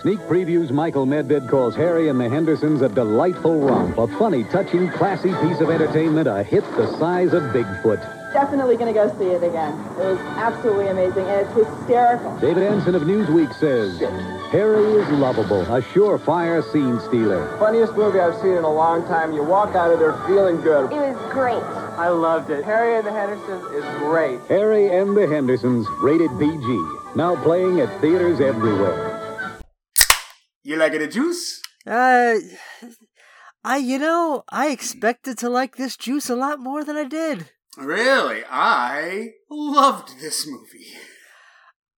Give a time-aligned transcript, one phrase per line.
[0.00, 4.90] Sneak previews Michael Medved calls Harry and the Hendersons a delightful romp, a funny, touching,
[4.90, 8.02] classy piece of entertainment, a hit the size of Bigfoot.
[8.34, 9.72] Definitely going to go see it again.
[9.92, 12.36] It was absolutely amazing, and it's hysterical.
[12.38, 14.00] David Ansen of Newsweek says,
[14.50, 17.56] Harry is lovable, a surefire scene stealer.
[17.58, 19.32] Funniest movie I've seen in a long time.
[19.32, 20.92] You walk out of there feeling good.
[20.92, 21.62] It was great.
[21.96, 22.64] I loved it.
[22.64, 24.40] Harry and the Hendersons is great.
[24.48, 26.84] Harry and the Hendersons, rated PG.
[27.14, 29.13] Now playing at theaters everywhere.
[30.66, 31.60] You like the juice?
[31.86, 32.36] Uh,
[33.62, 37.50] I you know I expected to like this juice a lot more than I did.
[37.76, 38.42] Really?
[38.48, 40.94] I loved this movie.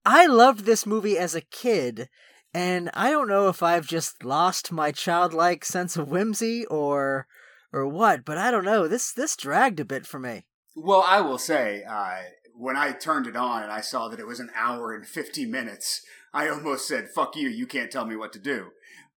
[0.04, 2.08] I loved this movie as a kid,
[2.52, 7.28] and I don't know if I've just lost my childlike sense of whimsy or
[7.72, 8.88] or what, but I don't know.
[8.88, 10.46] This this dragged a bit for me.
[10.74, 12.16] Well, I will say, uh,
[12.52, 15.46] when I turned it on and I saw that it was an hour and 50
[15.46, 16.02] minutes,
[16.36, 18.66] I almost said, fuck you, you can't tell me what to do.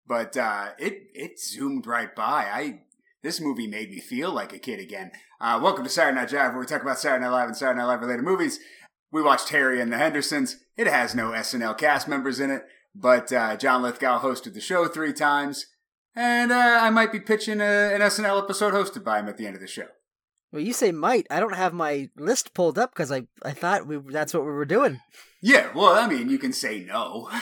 [0.08, 2.48] But uh, it it zoomed right by.
[2.50, 2.84] I
[3.24, 5.12] This movie made me feel like a kid again.
[5.41, 7.80] Uh, welcome to Saturday Night Jive, where we talk about Saturday Night Live and Saturday
[7.80, 8.62] Night Live related movies.
[9.12, 10.63] We watched Harry and the Hendersons.
[10.77, 12.63] It has no SNL cast members in it,
[12.96, 15.65] but uh, John Lithgow hosted the show three times,
[16.15, 19.46] and uh, I might be pitching a, an SNL episode hosted by him at the
[19.46, 19.88] end of the show.
[20.52, 21.28] Well, you say might.
[21.30, 24.52] I don't have my list pulled up because I I thought we that's what we
[24.52, 25.00] were doing.
[25.42, 27.30] Yeah, well, I mean, you can say no.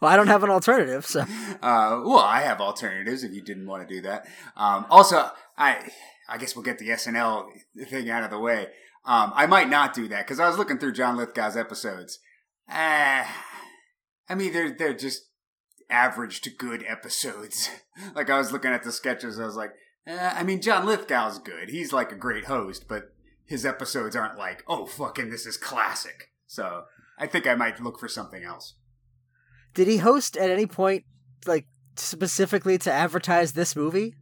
[0.00, 1.20] Well, I don't have an alternative, so
[1.62, 4.26] Uh, well, I have alternatives if you didn't want to do that.
[4.56, 5.90] Um, also, I
[6.28, 7.48] I guess we'll get the SNL
[7.88, 8.68] thing out of the way.
[9.04, 12.18] Um, I might not do that because I was looking through John Lithgow's episodes.
[12.70, 13.24] Uh,
[14.28, 15.22] I mean, they're they're just
[15.90, 17.70] average to good episodes.
[18.14, 19.72] like I was looking at the sketches, I was like,
[20.08, 21.68] eh, I mean, John Lithgow's good.
[21.68, 23.12] He's like a great host, but
[23.44, 26.30] his episodes aren't like, oh fucking, this is classic.
[26.46, 26.84] So
[27.18, 28.74] I think I might look for something else.
[29.74, 31.04] did he host at any point
[31.46, 34.14] like specifically to advertise this movie?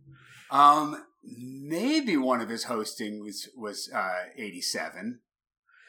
[0.51, 5.21] Um, maybe one of his hosting was was uh eighty seven.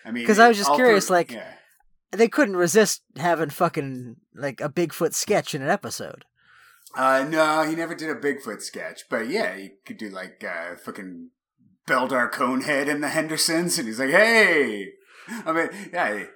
[0.06, 1.54] I mean, because I was just curious, through- like- yeah.
[2.12, 6.24] They couldn't resist having fucking like a Bigfoot sketch in an episode.
[6.96, 10.76] Uh, no, he never did a Bigfoot sketch, but yeah, he could do like uh,
[10.76, 11.30] fucking
[11.88, 14.88] Beldar Conehead and the Hendersons, and he's like, hey,
[15.46, 16.28] I mean, yeah, I,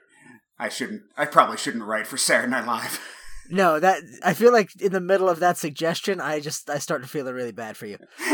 [0.59, 3.00] I shouldn't, I probably shouldn't write for Saturday Night Live.
[3.50, 7.01] No, that I feel like in the middle of that suggestion, I just I start
[7.01, 7.97] to feel really bad for you.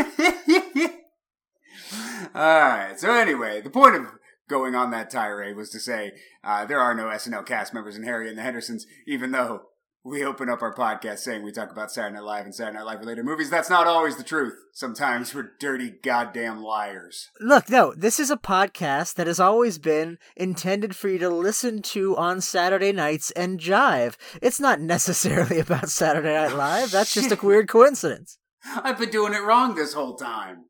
[2.34, 2.94] All right.
[2.96, 4.06] So anyway, the point of
[4.48, 6.12] going on that tirade was to say
[6.44, 9.62] uh, there are no SNL cast members in Harry and the Hendersons, even though
[10.08, 12.86] we open up our podcast saying we talk about Saturday Night Live and Saturday Night
[12.86, 13.50] Live related movies.
[13.50, 14.54] That's not always the truth.
[14.72, 17.28] Sometimes we're dirty goddamn liars.
[17.40, 21.82] Look, no, this is a podcast that has always been intended for you to listen
[21.82, 24.16] to on Saturday nights and jive.
[24.40, 26.90] It's not necessarily about Saturday Night oh, Live.
[26.90, 28.38] That's just a weird coincidence.
[28.64, 30.64] I've been doing it wrong this whole time.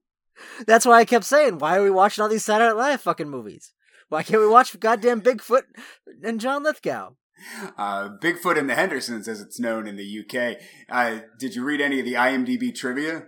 [0.67, 3.31] That's why I kept saying, why are we watching all these Saturday Night Live fucking
[3.31, 3.73] movies?
[4.09, 5.63] Why can't we watch goddamn Bigfoot
[6.25, 7.11] and John Lithgow?
[7.77, 10.59] Uh, Bigfoot and the Hendersons, as it's known in the UK.
[10.89, 13.27] Uh, did you read any of the IMDb trivia?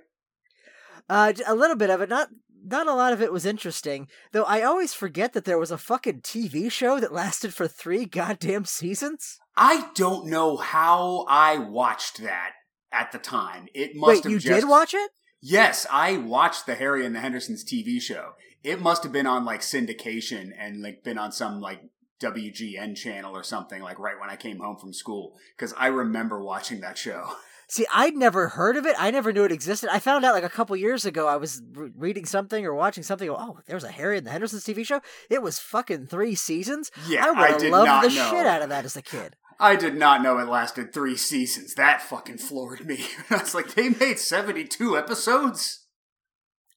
[1.08, 2.28] Uh, a little bit of it, not
[2.62, 4.08] not a lot of it was interesting.
[4.32, 8.04] Though I always forget that there was a fucking TV show that lasted for three
[8.04, 9.38] goddamn seasons.
[9.56, 12.52] I don't know how I watched that
[12.92, 13.66] at the time.
[13.74, 14.60] It must Wait, have you just...
[14.60, 15.10] did watch it?
[15.42, 18.32] Yes, I watched the Harry and the Hendersons TV show.
[18.62, 21.80] It must have been on like syndication and like been on some like
[22.20, 26.42] WGN channel or something like right when I came home from school because I remember
[26.42, 27.32] watching that show.
[27.68, 28.96] See, I'd never heard of it.
[28.98, 29.90] I never knew it existed.
[29.92, 31.28] I found out like a couple years ago.
[31.28, 33.30] I was re- reading something or watching something.
[33.30, 35.00] Oh, there was a Harry and the Hendersons TV show.
[35.30, 36.90] It was fucking three seasons.
[37.06, 38.30] Yeah, I I did loved the know.
[38.30, 39.36] shit out of that as a kid.
[39.60, 41.74] I did not know it lasted three seasons.
[41.74, 43.04] That fucking floored me.
[43.30, 45.86] I was like, they made 72 episodes?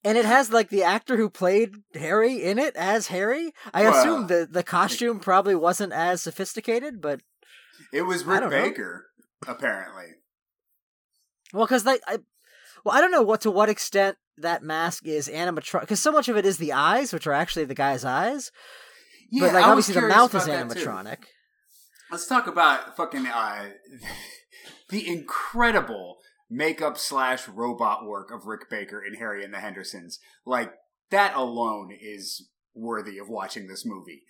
[0.06, 3.54] And it has like the actor who played Harry in it as Harry.
[3.74, 7.22] I Well, assume the the costume probably wasn't as sophisticated, but
[7.94, 8.62] It was Rick don't know.
[8.62, 9.06] Baker,
[9.48, 10.16] apparently.
[11.54, 12.18] well, because they, I,
[12.84, 15.82] well, I don't know what to what extent that mask is animatronic.
[15.82, 18.52] Because so much of it is the eyes, which are actually the guy's eyes.
[19.32, 20.86] Yeah, but like I obviously the mouth is about that, too.
[20.86, 21.18] animatronic.
[22.12, 23.70] Let's talk about fucking uh,
[24.90, 26.18] the incredible
[26.54, 30.20] makeup slash robot work of Rick Baker in Harry and the Hendersons.
[30.46, 30.74] Like
[31.12, 34.24] that alone is worthy of watching this movie.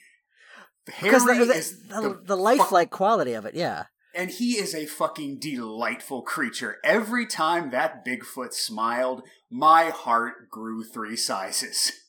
[0.85, 3.85] Because Harry the, the, is the, the, the lifelike quality of it, yeah.
[4.13, 6.75] and he is a fucking delightful creature.
[6.83, 11.91] Every time that Bigfoot smiled, my heart grew three sizes.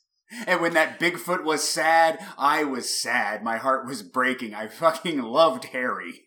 [0.48, 3.44] And when that Bigfoot was sad, I was sad.
[3.44, 4.52] My heart was breaking.
[4.52, 6.24] I fucking loved Harry.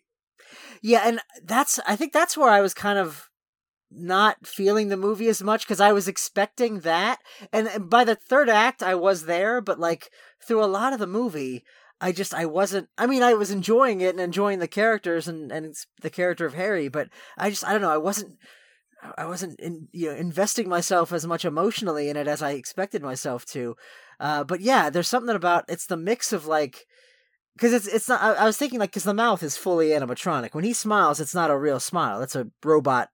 [0.80, 3.27] Yeah, and that's I think that's where I was kind of
[3.90, 7.20] not feeling the movie as much because I was expecting that,
[7.52, 10.10] and, by the third act I was there, but like
[10.42, 11.64] through a lot of the movie.
[12.00, 15.50] I just I wasn't I mean I was enjoying it and enjoying the characters and
[15.50, 18.36] and the character of Harry but I just I don't know I wasn't
[19.16, 23.02] I wasn't in, you know investing myself as much emotionally in it as I expected
[23.02, 23.76] myself to.
[24.20, 26.86] Uh, but yeah, there's something about it's the mix of like
[27.54, 28.22] because it's it's not.
[28.22, 30.54] I, I was thinking like because the mouth is fully animatronic.
[30.54, 32.22] When he smiles, it's not a real smile.
[32.22, 33.10] It's a robot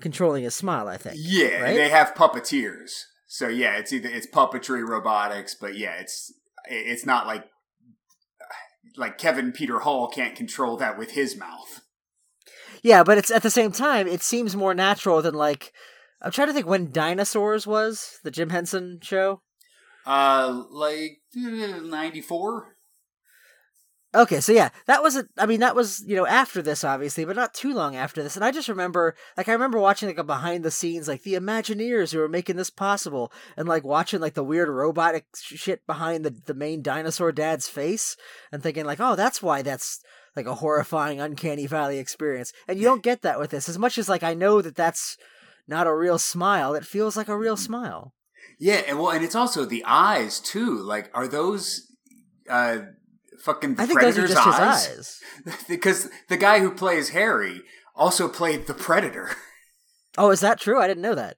[0.00, 0.88] controlling a smile.
[0.88, 1.16] I think.
[1.18, 1.76] Yeah, right?
[1.76, 3.02] they have puppeteers.
[3.26, 6.32] So yeah, it's either it's puppetry, robotics, but yeah, it's
[6.68, 7.44] it's not like
[8.96, 11.82] like Kevin Peter Hall can't control that with his mouth.
[12.82, 15.72] Yeah, but it's at the same time, it seems more natural than like
[16.22, 19.42] I'm trying to think when Dinosaurs was the Jim Henson show.
[20.06, 22.76] Uh, like ninety four.
[24.18, 27.24] Okay, so yeah, that was a, I mean, that was you know after this, obviously,
[27.24, 28.34] but not too long after this.
[28.34, 31.34] And I just remember, like, I remember watching like a behind the scenes, like the
[31.34, 36.24] Imagineers who were making this possible, and like watching like the weird robotic shit behind
[36.24, 38.16] the the main dinosaur dad's face,
[38.50, 40.00] and thinking like, oh, that's why that's
[40.34, 42.52] like a horrifying, uncanny valley experience.
[42.66, 43.68] And you don't get that with this.
[43.68, 45.16] As much as like I know that that's
[45.68, 48.14] not a real smile, it feels like a real smile.
[48.58, 50.76] Yeah, and well, and it's also the eyes too.
[50.76, 51.84] Like, are those?
[52.50, 52.78] uh
[53.40, 54.86] fucking the I think Predator's those are just eyes?
[54.86, 55.64] his eyes.
[55.68, 57.62] because the guy who plays Harry
[57.94, 59.30] also played the Predator.
[60.16, 60.80] Oh, is that true?
[60.80, 61.36] I didn't know that.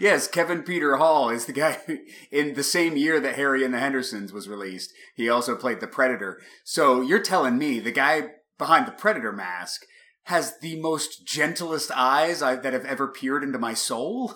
[0.00, 1.98] yes, Kevin Peter Hall is the guy who,
[2.30, 4.92] in the same year that Harry and the Hendersons was released.
[5.14, 6.40] He also played the Predator.
[6.64, 9.82] So you're telling me the guy behind the Predator mask
[10.24, 14.34] has the most gentlest eyes I, that have ever peered into my soul?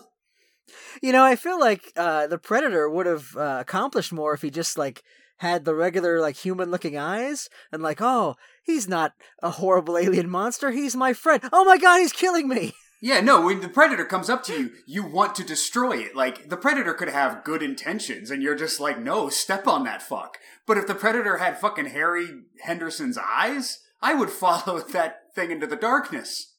[1.00, 4.50] You know, I feel like uh, the Predator would have uh, accomplished more if he
[4.50, 5.04] just like
[5.38, 9.12] had the regular like human looking eyes and like, oh, he's not
[9.42, 10.70] a horrible alien monster.
[10.70, 11.42] He's my friend.
[11.52, 12.74] Oh my god, he's killing me.
[13.02, 16.16] Yeah, no, when the predator comes up to you, you want to destroy it.
[16.16, 20.00] Like, the predator could have good intentions, and you're just like, no, step on that
[20.00, 20.38] fuck.
[20.66, 22.28] But if the predator had fucking Harry
[22.62, 26.54] Henderson's eyes, I would follow that thing into the darkness.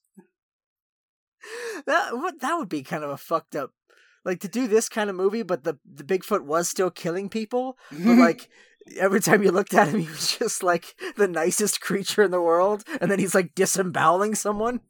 [1.86, 3.72] That what that would be kind of a fucked up
[4.28, 7.78] like to do this kind of movie, but the the Bigfoot was still killing people,
[7.92, 8.50] but like
[8.98, 12.42] every time you looked at him, he was just like the nicest creature in the
[12.42, 14.82] world, and then he's like disemboweling someone.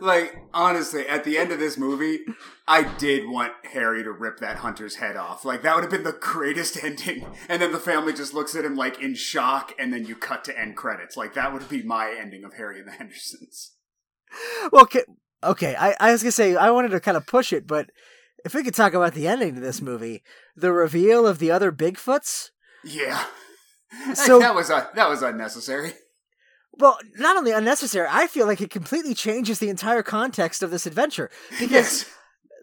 [0.00, 2.20] Like, honestly, at the end of this movie,
[2.68, 5.46] I did want Harry to rip that hunter's head off.
[5.46, 7.26] Like, that would have been the greatest ending.
[7.48, 10.44] And then the family just looks at him, like, in shock, and then you cut
[10.44, 11.16] to end credits.
[11.16, 13.72] Like, that would be my ending of Harry and the Hendersons.
[14.70, 15.04] Well, okay,
[15.42, 15.74] okay.
[15.78, 17.88] I, I was gonna say I wanted to kind of push it, but
[18.44, 20.22] if we could talk about the ending to this movie,
[20.56, 22.50] the reveal of the other Bigfoots.
[22.84, 23.24] Yeah.
[24.14, 25.92] So- that was uh, that was unnecessary.
[26.78, 30.86] Well, not only unnecessary, I feel like it completely changes the entire context of this
[30.86, 31.30] adventure
[31.60, 31.70] because.
[31.70, 32.06] Yes.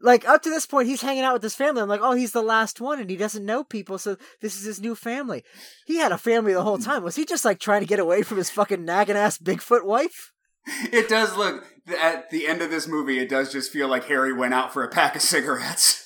[0.01, 2.31] like up to this point he's hanging out with his family i'm like oh he's
[2.31, 5.43] the last one and he doesn't know people so this is his new family
[5.85, 8.21] he had a family the whole time was he just like trying to get away
[8.23, 10.31] from his fucking nagging ass bigfoot wife
[10.91, 11.65] It does look
[11.99, 13.19] at the end of this movie.
[13.19, 16.05] It does just feel like Harry went out for a pack of cigarettes.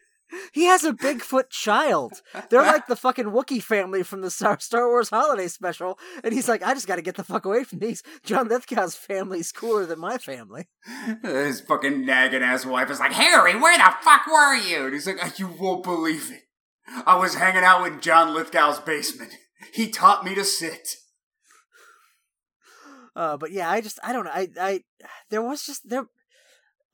[0.52, 4.58] he has a bigfoot child they're like the fucking wookiee family from the star,
[4.88, 8.02] wars holiday special and he's like i just gotta get the fuck away from these
[8.24, 10.66] john lithgow's family's cooler than my family
[11.22, 14.84] His fucking nagging ass wife is like, Harry, where the fuck were you?
[14.84, 16.42] And he's like, uh, you won't believe it.
[17.06, 19.32] I was hanging out in John Lithgow's basement.
[19.72, 20.96] He taught me to sit.
[23.16, 24.32] Uh, but yeah, I just I don't know.
[24.32, 24.80] I I
[25.30, 26.06] there was just there.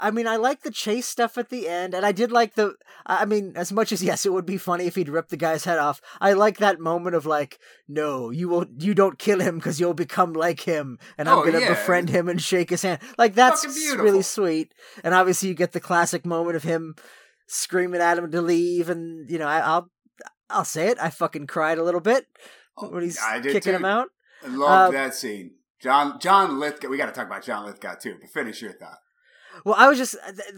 [0.03, 2.75] I mean, I like the chase stuff at the end, and I did like the.
[3.05, 5.65] I mean, as much as yes, it would be funny if he'd rip the guy's
[5.65, 6.01] head off.
[6.23, 9.93] I like that moment of like, no, you will, you don't kill him because you'll
[9.93, 11.69] become like him, and I'm Oh, gonna yeah.
[11.69, 13.01] befriend him and shake his hand.
[13.19, 13.67] Like that's
[13.99, 14.73] really sweet.
[15.05, 16.95] And obviously, you get the classic moment of him
[17.47, 19.91] screaming at him to leave, and you know, I, I'll,
[20.49, 20.99] I'll say it.
[20.99, 22.25] I fucking cried a little bit
[22.79, 23.71] when he's Oh, kicking too.
[23.77, 24.09] him out.
[24.43, 25.51] I loved Uh, that scene.
[25.81, 26.89] John John Lithgow.
[26.89, 28.17] We got to talk about John Lithgow too.
[28.21, 28.99] But finish your thought.
[29.65, 30.17] Well, I was just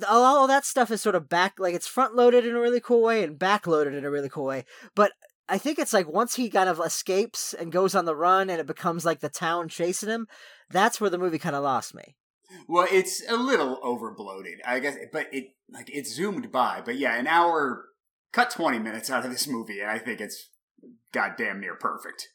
[0.08, 2.80] all, all that stuff is sort of back, like it's front loaded in a really
[2.80, 4.64] cool way and back loaded in a really cool way.
[4.94, 5.12] But
[5.48, 8.60] I think it's like once he kind of escapes and goes on the run, and
[8.60, 10.26] it becomes like the town chasing him.
[10.70, 12.16] That's where the movie kind of lost me.
[12.68, 16.82] Well, it's a little overbloated, I guess, but it like it zoomed by.
[16.84, 17.86] But yeah, an hour,
[18.32, 20.48] cut twenty minutes out of this movie, and I think it's
[21.12, 22.28] goddamn near perfect.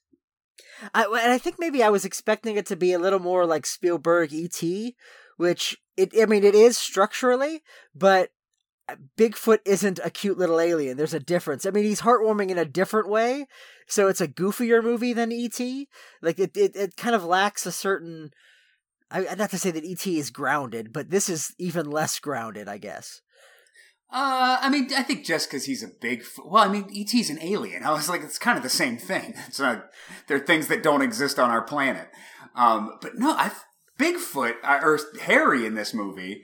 [0.94, 3.66] I, and I think maybe I was expecting it to be a little more like
[3.66, 4.96] Spielberg E.T.,
[5.38, 6.14] which it.
[6.20, 7.62] I mean, it is structurally,
[7.96, 8.32] but
[8.90, 10.98] uh, Bigfoot isn't a cute little alien.
[10.98, 11.66] There's a difference.
[11.66, 13.48] I mean, he's heartwarming in a different way,
[13.88, 15.88] so it's a goofier movie than E.T.
[16.22, 18.32] Like it, it, it kind of lacks a certain.
[19.10, 22.78] I not to say that ET is grounded, but this is even less grounded, I
[22.78, 23.22] guess.
[24.10, 27.40] Uh, I mean, I think just because he's a big, well, I mean, ET's an
[27.42, 27.84] alien.
[27.84, 29.34] I was like, it's kind of the same thing.
[29.48, 29.90] It's not,
[30.28, 32.08] they're things that don't exist on our planet.
[32.56, 33.52] Um, but no, I
[34.00, 36.44] Bigfoot uh, or Harry in this movie,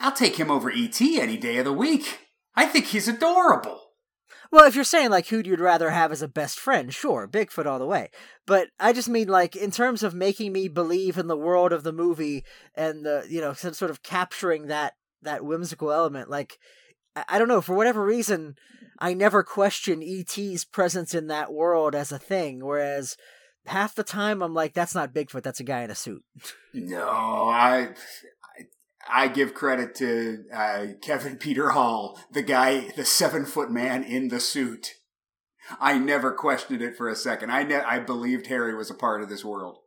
[0.00, 2.20] I'll take him over ET any day of the week.
[2.54, 3.80] I think he's adorable.
[4.50, 7.66] Well, if you're saying like who you'd rather have as a best friend, sure, Bigfoot
[7.66, 8.10] all the way.
[8.46, 11.82] But I just mean like in terms of making me believe in the world of
[11.82, 16.30] the movie and the you know sort of capturing that that whimsical element.
[16.30, 16.58] Like
[17.28, 18.56] I don't know for whatever reason,
[18.98, 22.64] I never question ET's presence in that world as a thing.
[22.64, 23.16] Whereas
[23.66, 26.22] half the time I'm like, that's not Bigfoot, that's a guy in a suit.
[26.74, 27.90] No, I
[29.10, 34.28] I give credit to uh, Kevin Peter Hall, the guy, the seven foot man in
[34.28, 34.94] the suit.
[35.80, 37.50] I never questioned it for a second.
[37.50, 39.78] I ne- I believed Harry was a part of this world.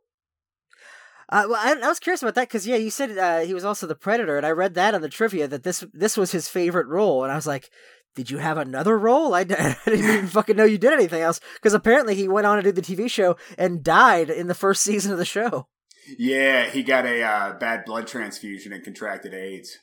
[1.32, 3.64] Uh, well, I, I, was curious about that because yeah, you said uh, he was
[3.64, 6.46] also the Predator, and I read that on the trivia that this this was his
[6.46, 7.70] favorite role, and I was like,
[8.14, 9.32] did you have another role?
[9.32, 12.56] I, I didn't even fucking know you did anything else because apparently he went on
[12.58, 15.68] to do the TV show and died in the first season of the show.
[16.18, 19.78] Yeah, he got a uh, bad blood transfusion and contracted AIDS.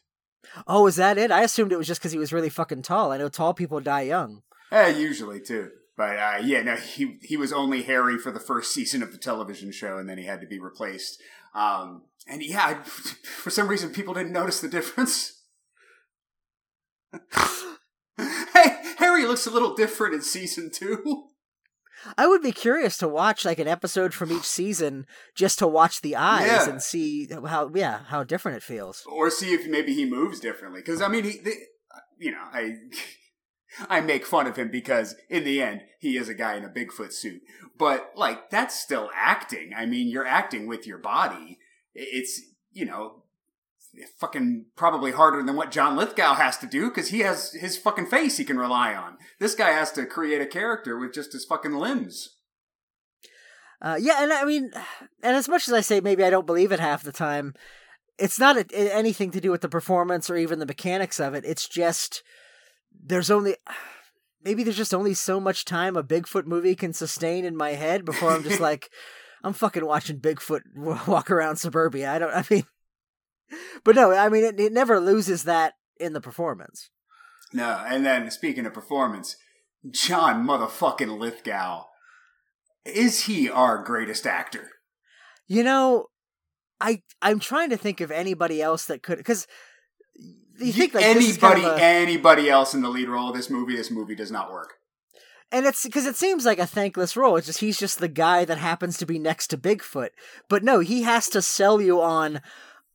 [0.67, 1.31] Oh, is that it?
[1.31, 3.11] I assumed it was just because he was really fucking tall.
[3.11, 4.43] I know tall people die young.
[4.71, 5.71] Yeah, usually too.
[5.99, 9.17] But uh, yeah, no, he he was only Harry for the first season of the
[9.17, 11.21] television show, and then he had to be replaced.
[11.53, 15.43] Um, and yeah, for some reason, people didn't notice the difference.
[18.17, 21.29] hey, Harry looks a little different in season two.
[22.17, 26.01] I would be curious to watch like an episode from each season just to watch
[26.01, 26.69] the eyes yeah.
[26.69, 30.81] and see how yeah how different it feels, or see if maybe he moves differently.
[30.81, 31.53] Because I mean, he, the,
[32.17, 32.75] you know, I
[33.89, 36.69] I make fun of him because in the end he is a guy in a
[36.69, 37.41] Bigfoot suit,
[37.77, 39.71] but like that's still acting.
[39.75, 41.59] I mean, you're acting with your body.
[41.93, 43.23] It's you know
[44.17, 48.07] fucking probably harder than what John Lithgow has to do because he has his fucking
[48.07, 49.17] face he can rely on.
[49.39, 52.35] This guy has to create a character with just his fucking limbs.
[53.81, 54.71] Uh, yeah, and I mean,
[55.23, 57.53] and as much as I say maybe I don't believe it half the time,
[58.17, 61.45] it's not a, anything to do with the performance or even the mechanics of it.
[61.45, 62.21] It's just
[63.03, 63.55] there's only
[64.43, 68.05] maybe there's just only so much time a Bigfoot movie can sustain in my head
[68.05, 68.89] before I'm just like,
[69.43, 70.61] I'm fucking watching Bigfoot
[71.07, 72.11] walk around suburbia.
[72.11, 72.33] I don't.
[72.33, 72.63] I mean,
[73.83, 76.89] but no, I mean, it, it never loses that in the performance.
[77.51, 79.35] No, and then speaking of performance,
[79.89, 81.85] John motherfucking Lithgow,
[82.85, 84.69] is he our greatest actor?
[85.47, 86.07] You know,
[86.79, 89.47] I I'm trying to think of anybody else that could because
[90.59, 93.49] you think like anybody kind of a, anybody else in the lead role of this
[93.49, 94.73] movie, this movie does not work.
[95.51, 97.35] And it's because it seems like a thankless role.
[97.35, 100.09] It's just he's just the guy that happens to be next to Bigfoot.
[100.47, 102.41] But no, he has to sell you on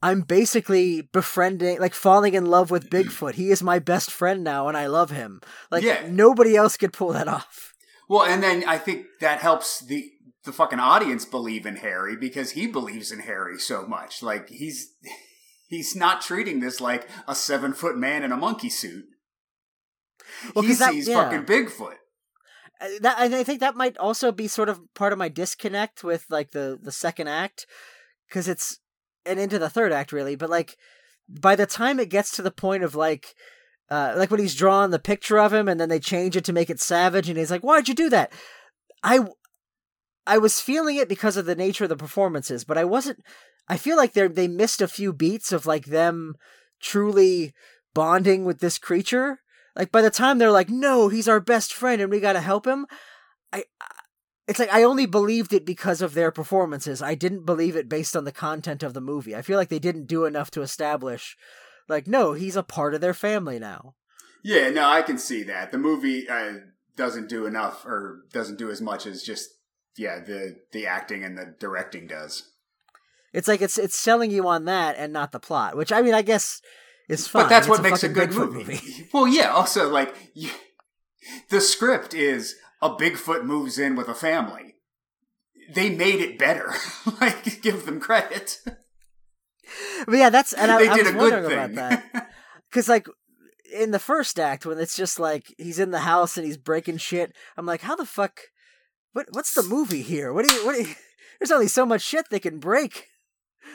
[0.04, 3.34] I'm basically befriending, like falling in love with Bigfoot.
[3.34, 5.40] He is my best friend now, and I love him.
[5.70, 6.06] Like yeah.
[6.10, 7.72] nobody else could pull that off.
[8.06, 10.12] Well, and then I think that helps the
[10.44, 14.22] the fucking audience believe in Harry because he believes in Harry so much.
[14.22, 14.92] Like he's
[15.68, 19.04] he's not treating this like a seven foot man in a monkey suit.
[20.54, 21.22] Well, he sees yeah.
[21.22, 21.96] fucking Bigfoot.
[22.80, 26.26] Uh, that I think that might also be sort of part of my disconnect with
[26.28, 27.66] like the the second act
[28.28, 28.78] because it's
[29.26, 30.76] and into the third act really, but like
[31.28, 33.34] by the time it gets to the point of like
[33.90, 36.52] uh, like when he's drawing the picture of him and then they change it to
[36.52, 38.32] make it savage and he's like why'd you do that
[39.02, 39.20] i
[40.26, 43.22] i was feeling it because of the nature of the performances but i wasn't
[43.68, 46.34] i feel like they they missed a few beats of like them
[46.80, 47.52] truly
[47.94, 49.40] bonding with this creature
[49.76, 52.40] like by the time they're like no he's our best friend and we got to
[52.40, 52.86] help him
[53.52, 53.64] i
[54.46, 57.00] it's like I only believed it because of their performances.
[57.00, 59.34] I didn't believe it based on the content of the movie.
[59.34, 61.36] I feel like they didn't do enough to establish,
[61.88, 63.94] like, no, he's a part of their family now.
[64.42, 65.72] Yeah, no, I can see that.
[65.72, 66.54] The movie uh,
[66.96, 69.50] doesn't do enough or doesn't do as much as just
[69.96, 72.50] yeah the the acting and the directing does.
[73.34, 76.14] It's like it's it's selling you on that and not the plot, which I mean,
[76.14, 76.62] I guess
[77.08, 77.42] is fine.
[77.42, 78.58] But that's it's what a makes a good movie.
[78.58, 79.08] movie.
[79.12, 79.50] well, yeah.
[79.50, 80.50] Also, like you,
[81.50, 84.76] the script is a Bigfoot moves in with a family.
[85.74, 86.72] They made it better.
[87.20, 88.60] like, give them credit.
[90.06, 91.78] But yeah, that's and I, they I did was a wondering good thing.
[91.78, 92.30] about that
[92.70, 93.08] because, like,
[93.74, 96.98] in the first act, when it's just like he's in the house and he's breaking
[96.98, 98.38] shit, I'm like, how the fuck?
[99.12, 100.32] What what's the movie here?
[100.32, 100.76] What do you what?
[100.76, 100.94] Do you,
[101.40, 103.08] there's only so much shit they can break.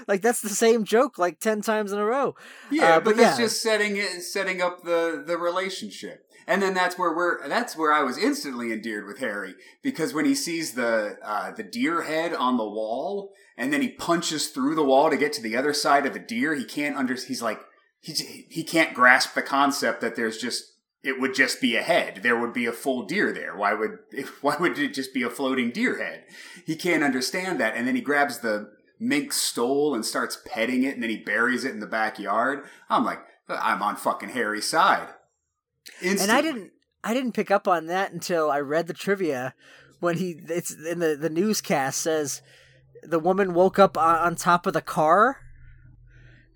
[0.08, 2.36] Like that's the same joke like ten times in a row.
[2.72, 3.46] Yeah, uh, but, but that's yeah.
[3.46, 6.26] just setting it, setting up the the relationship.
[6.48, 9.54] And then that's where we're that's where I was instantly endeared with Harry
[9.84, 13.90] because when he sees the uh, the deer head on the wall and then he
[13.90, 16.98] punches through the wall to get to the other side of the deer, he can't
[16.98, 17.60] under he's like
[18.02, 18.14] he
[18.50, 20.64] he can't grasp the concept that there's just
[21.04, 22.22] it would just be a head.
[22.24, 23.56] There would be a full deer there.
[23.56, 24.00] Why would
[24.42, 26.24] why would it just be a floating deer head?
[26.66, 27.76] He can't understand that.
[27.76, 31.64] And then he grabs the mink stole and starts petting it, and then he buries
[31.64, 32.66] it in the backyard.
[32.90, 35.08] I'm like, I'm on fucking Harry's side.
[36.02, 36.24] Instantly.
[36.24, 36.72] And I didn't
[37.04, 39.56] I didn't pick up on that until I read the trivia
[40.00, 42.42] when he it's in the the newscast says
[43.02, 45.38] the woman woke up on, on top of the car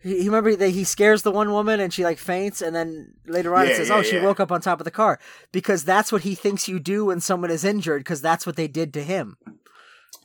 [0.03, 3.13] he, he remember that he scares the one woman and she like faints, and then
[3.25, 4.03] later on yeah, it says, yeah, "Oh, yeah.
[4.03, 5.17] she woke up on top of the car,"
[5.51, 8.67] because that's what he thinks you do when someone is injured, because that's what they
[8.67, 9.38] did to him.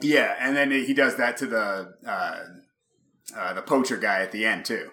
[0.00, 2.44] Yeah, and then he does that to the uh,
[3.36, 4.90] uh, the poacher guy at the end too.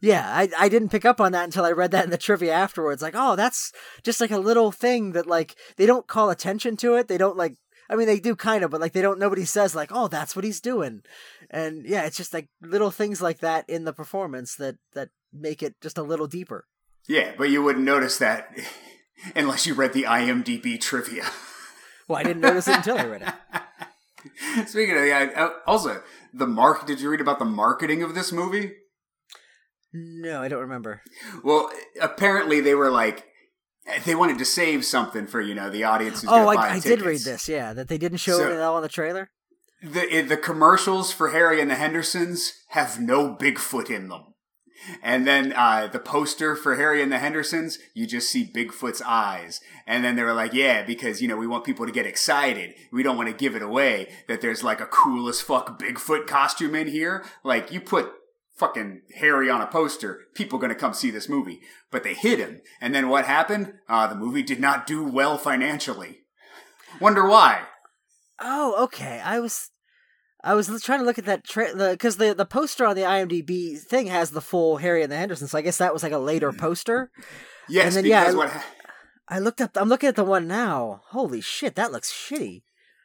[0.00, 2.52] Yeah, I I didn't pick up on that until I read that in the trivia
[2.52, 3.02] afterwards.
[3.02, 3.72] Like, oh, that's
[4.04, 7.08] just like a little thing that like they don't call attention to it.
[7.08, 7.56] They don't like
[7.90, 9.18] I mean, they do kind of, but like they don't.
[9.18, 11.02] Nobody says like, "Oh, that's what he's doing,"
[11.50, 15.62] and yeah, it's just like little things like that in the performance that that make
[15.62, 16.66] it just a little deeper.
[17.08, 18.54] Yeah, but you wouldn't notice that
[19.34, 21.24] unless you read the IMDb trivia.
[22.06, 23.34] well, I didn't notice it until I read it.
[24.66, 26.02] Speaking of yeah, uh, also
[26.32, 26.86] the mark.
[26.86, 28.72] Did you read about the marketing of this movie?
[29.92, 31.02] No, I don't remember.
[31.42, 33.24] Well, apparently they were like,
[34.04, 36.22] they wanted to save something for you know the audience.
[36.22, 37.48] Who's oh, I, I did read this.
[37.48, 39.30] Yeah, that they didn't show so, it at all in the trailer.
[39.82, 44.27] The the commercials for Harry and the Hendersons have no Bigfoot in them,
[45.02, 49.60] and then uh, the poster for Harry and the Hendersons, you just see Bigfoot's eyes,
[49.86, 52.74] and then they were like, "Yeah, because you know we want people to get excited.
[52.92, 56.26] We don't want to give it away that there's like a cool as fuck Bigfoot
[56.26, 57.24] costume in here.
[57.42, 58.12] Like you put
[58.58, 61.60] fucking Harry on a poster, people to come see this movie.
[61.90, 62.60] But they hid him.
[62.80, 63.74] And then what happened?
[63.88, 66.20] Uh, the movie did not do well financially.
[67.00, 67.62] Wonder why?
[68.40, 69.20] Oh, okay.
[69.24, 69.70] I was
[70.44, 73.78] I was trying to look at that because the, the the poster on the IMDb
[73.78, 75.50] thing has the full Harry and the Hendersons.
[75.50, 77.10] So I guess that was like a later poster.
[77.68, 78.64] yes, and then, because yeah, what
[79.28, 79.76] I looked up.
[79.76, 81.02] I'm looking at the one now.
[81.08, 82.62] Holy shit, that looks shitty.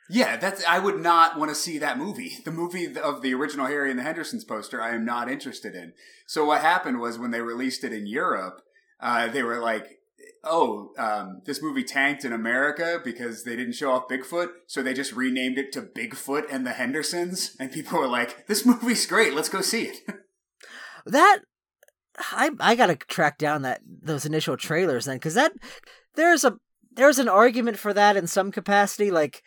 [0.10, 0.64] Yeah, that's.
[0.66, 2.38] I would not want to see that movie.
[2.46, 5.94] The movie of the original Harry and the Hendersons poster, I am not interested in.
[6.28, 8.62] So what happened was when they released it in Europe,
[9.00, 10.00] uh, they were like,
[10.44, 14.94] "Oh, um, this movie tanked in America because they didn't show off Bigfoot, so they
[14.94, 19.34] just renamed it to Bigfoot and the Hendersons." And people were like, "This movie's great.
[19.34, 19.98] Let's go see it."
[21.06, 21.40] that
[22.18, 25.54] I I gotta track down that those initial trailers then because that
[26.16, 26.58] there's a
[26.92, 29.44] there's an argument for that in some capacity, like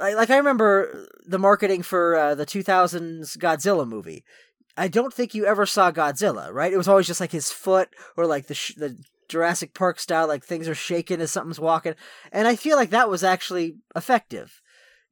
[0.00, 4.24] like, I remember the marketing for uh, the 2000s Godzilla movie.
[4.76, 6.72] I don't think you ever saw Godzilla, right?
[6.72, 8.96] It was always just like his foot or like the sh- the
[9.30, 11.94] Jurassic Park style, like things are shaking as something's walking,
[12.32, 14.60] and I feel like that was actually effective.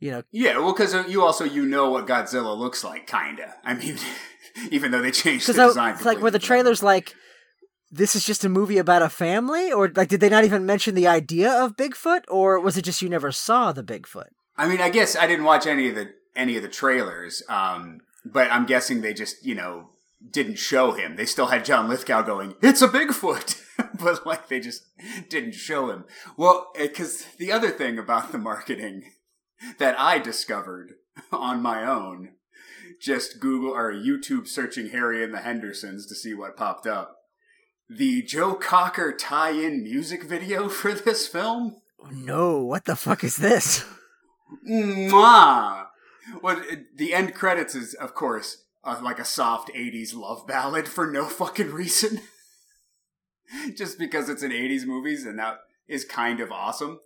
[0.00, 0.22] You know?
[0.30, 3.54] Yeah, well, because you also you know what Godzilla looks like, kinda.
[3.64, 3.96] I mean,
[4.70, 5.94] even though they changed the design.
[5.94, 7.14] It's like where the trailers like
[7.90, 10.94] this is just a movie about a family or like did they not even mention
[10.94, 14.28] the idea of bigfoot or was it just you never saw the bigfoot
[14.58, 18.00] I mean, I guess I didn't watch any of the any of the trailers, um,
[18.24, 19.90] but I'm guessing they just you know
[20.28, 21.14] didn't show him.
[21.14, 23.62] They still had John Lithgow going, "It's a Bigfoot,"
[24.02, 24.84] but like they just
[25.28, 26.04] didn't show him.
[26.36, 29.04] Well, because the other thing about the marketing
[29.78, 30.92] that I discovered
[31.32, 32.30] on my own,
[33.00, 37.16] just Google or YouTube searching Harry and the Hendersons to see what popped up.
[37.88, 41.76] The Joe Cocker tie-in music video for this film.
[42.12, 43.84] No, what the fuck is this?
[44.68, 45.86] Mwah!
[46.42, 46.62] Well,
[46.94, 51.24] the end credits is, of course, uh, like a soft 80s love ballad for no
[51.24, 52.20] fucking reason.
[53.76, 57.00] Just because it's an 80s movies and that is kind of awesome.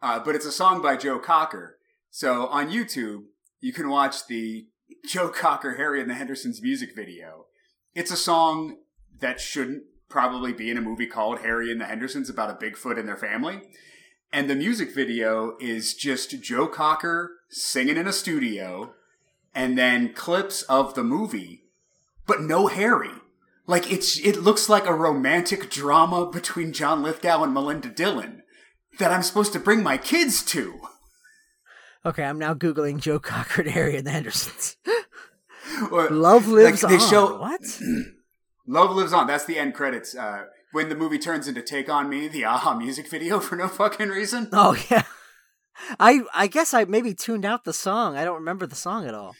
[0.00, 1.78] Uh, but it's a song by Joe Cocker.
[2.10, 3.24] So on YouTube,
[3.60, 4.66] you can watch the
[5.08, 7.46] Joe Cocker, Harry and the Hendersons music video.
[7.94, 8.78] It's a song
[9.20, 12.98] that shouldn't probably be in a movie called Harry and the Hendersons about a Bigfoot
[12.98, 13.62] and their family.
[14.32, 18.94] And the music video is just Joe Cocker singing in a studio
[19.54, 21.64] and then clips of the movie,
[22.26, 23.12] but no Harry.
[23.66, 28.42] Like it's it looks like a romantic drama between John Lithgow and Melinda Dillon
[28.98, 30.80] that I'm supposed to bring my kids to.
[32.06, 34.76] Okay, I'm now googling Joe Cocker and Harry and the Hendersons.
[35.90, 37.10] Love lives like, they on.
[37.10, 37.60] Show, what?
[38.66, 39.26] Love lives on.
[39.26, 40.14] That's the end credits.
[40.14, 43.68] Uh, when the movie turns into Take on Me, the a-ha music video for no
[43.68, 44.48] fucking reason.
[44.52, 45.04] Oh yeah.
[45.98, 48.16] I I guess I maybe tuned out the song.
[48.16, 49.34] I don't remember the song at all.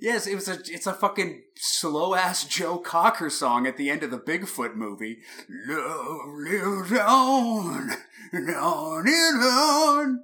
[0.00, 4.02] Yes, it was a it's a fucking slow ass Joe Cocker song at the end
[4.02, 5.18] of the Bigfoot movie.
[5.66, 7.90] Love lives on,
[8.32, 10.20] and on and on.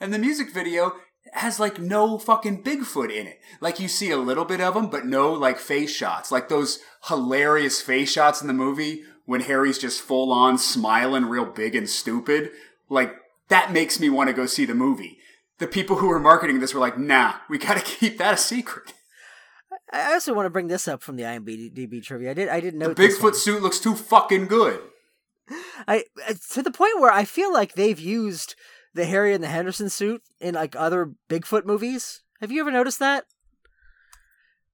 [0.00, 0.94] And the music video
[1.34, 3.40] has like no fucking Bigfoot in it.
[3.60, 6.32] Like you see a little bit of him, but no like face shots.
[6.32, 11.44] Like those hilarious face shots in the movie when Harry's just full on smiling real
[11.44, 12.50] big and stupid.
[12.88, 13.14] Like
[13.48, 15.18] that makes me want to go see the movie.
[15.60, 18.92] The people who were marketing this were like, nah, we gotta keep that a secret.
[19.92, 22.30] I also want to bring this up from the IMDb trivia.
[22.30, 22.48] I did.
[22.48, 24.80] I didn't know The Bigfoot suit looks too fucking good.
[25.86, 26.04] I
[26.52, 28.54] to the point where I feel like they've used
[28.94, 32.22] the Harry and the Henderson suit in like other Bigfoot movies.
[32.40, 33.24] Have you ever noticed that?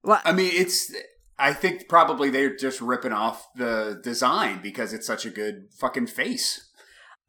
[0.02, 0.94] Well, I mean, it's.
[1.38, 6.06] I think probably they're just ripping off the design because it's such a good fucking
[6.06, 6.70] face.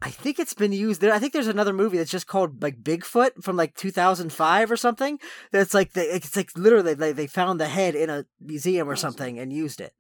[0.02, 1.12] I think it's been used there.
[1.12, 5.20] I think there's another movie that's just called like Bigfoot from like 2005 or something.
[5.52, 8.96] That's like the, it's like literally they they found the head in a museum or
[8.96, 9.94] something and used it.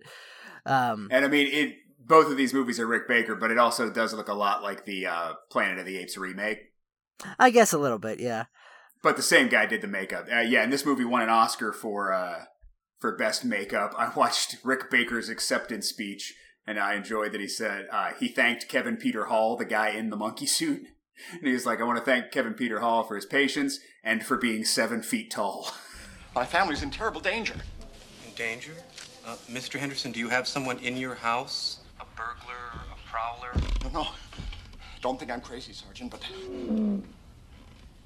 [0.68, 3.90] Um, and I mean, it both of these movies are Rick Baker, but it also
[3.90, 6.60] does look a lot like the uh, Planet of the Apes remake.
[7.40, 8.46] I guess a little bit, yeah.
[9.02, 10.28] But the same guy did the makeup.
[10.32, 12.46] Uh, yeah, and this movie won an Oscar for uh,
[13.00, 13.96] for best makeup.
[13.98, 16.36] I watched Rick Baker's acceptance speech
[16.68, 20.10] and I enjoyed that he said uh, he thanked Kevin Peter Hall, the guy in
[20.10, 20.86] the monkey suit.
[21.32, 24.24] And he was like, I want to thank Kevin Peter Hall for his patience and
[24.24, 25.72] for being seven feet tall.
[26.36, 27.56] My family's in terrible danger.
[28.28, 28.74] In danger?
[29.26, 29.80] Uh, Mr.
[29.80, 31.80] Henderson, do you have someone in your house?
[32.00, 32.82] A burglar?
[32.92, 33.54] A prowler?
[33.84, 34.08] No, no.
[35.02, 36.22] Don't think I'm crazy, Sergeant, but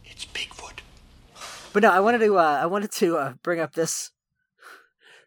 [0.06, 0.80] it's Bigfoot.
[1.74, 4.12] But no, I wanted to uh, I wanted to uh, bring up this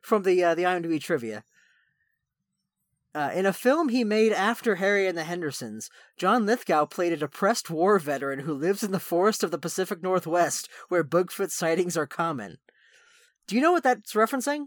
[0.03, 1.43] from the uh, the IMDb trivia.
[3.15, 7.17] Uh, in a film he made after Harry and the Hendersons, John Lithgow played a
[7.17, 11.97] depressed war veteran who lives in the forest of the Pacific Northwest, where Bigfoot sightings
[11.97, 12.59] are common.
[13.47, 14.67] Do you know what that's referencing?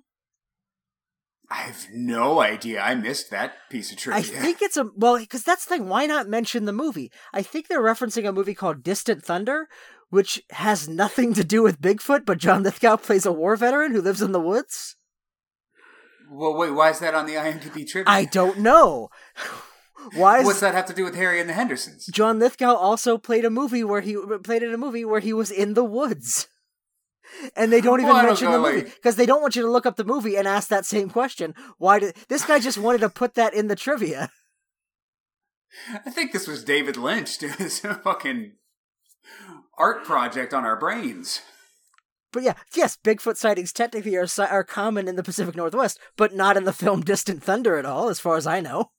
[1.49, 2.81] I have no idea.
[2.81, 4.37] I missed that piece of trivia.
[4.37, 5.87] I think it's a well, because that's the thing.
[5.87, 7.11] Why not mention the movie?
[7.33, 9.69] I think they're referencing a movie called Distant Thunder,
[10.09, 14.01] which has nothing to do with Bigfoot, but John Lithgow plays a war veteran who
[14.01, 14.96] lives in the woods.
[16.29, 18.03] Well, wait, why is that on the IMDb trivia?
[18.07, 19.09] I don't know.
[20.13, 20.39] Why?
[20.39, 22.05] Is, What's that have to do with Harry and the Hendersons?
[22.05, 25.51] John Lithgow also played a movie where he played in a movie where he was
[25.51, 26.47] in the woods.
[27.55, 29.71] And they don't even well, mention don't the movie because they don't want you to
[29.71, 31.53] look up the movie and ask that same question.
[31.77, 34.29] Why did this guy just wanted to put that in the trivia?
[36.05, 38.53] I think this was David Lynch doing this fucking
[39.77, 41.41] art project on our brains.
[42.31, 46.57] But yeah, yes, Bigfoot sightings technically are are common in the Pacific Northwest, but not
[46.57, 48.91] in the film Distant Thunder at all, as far as I know.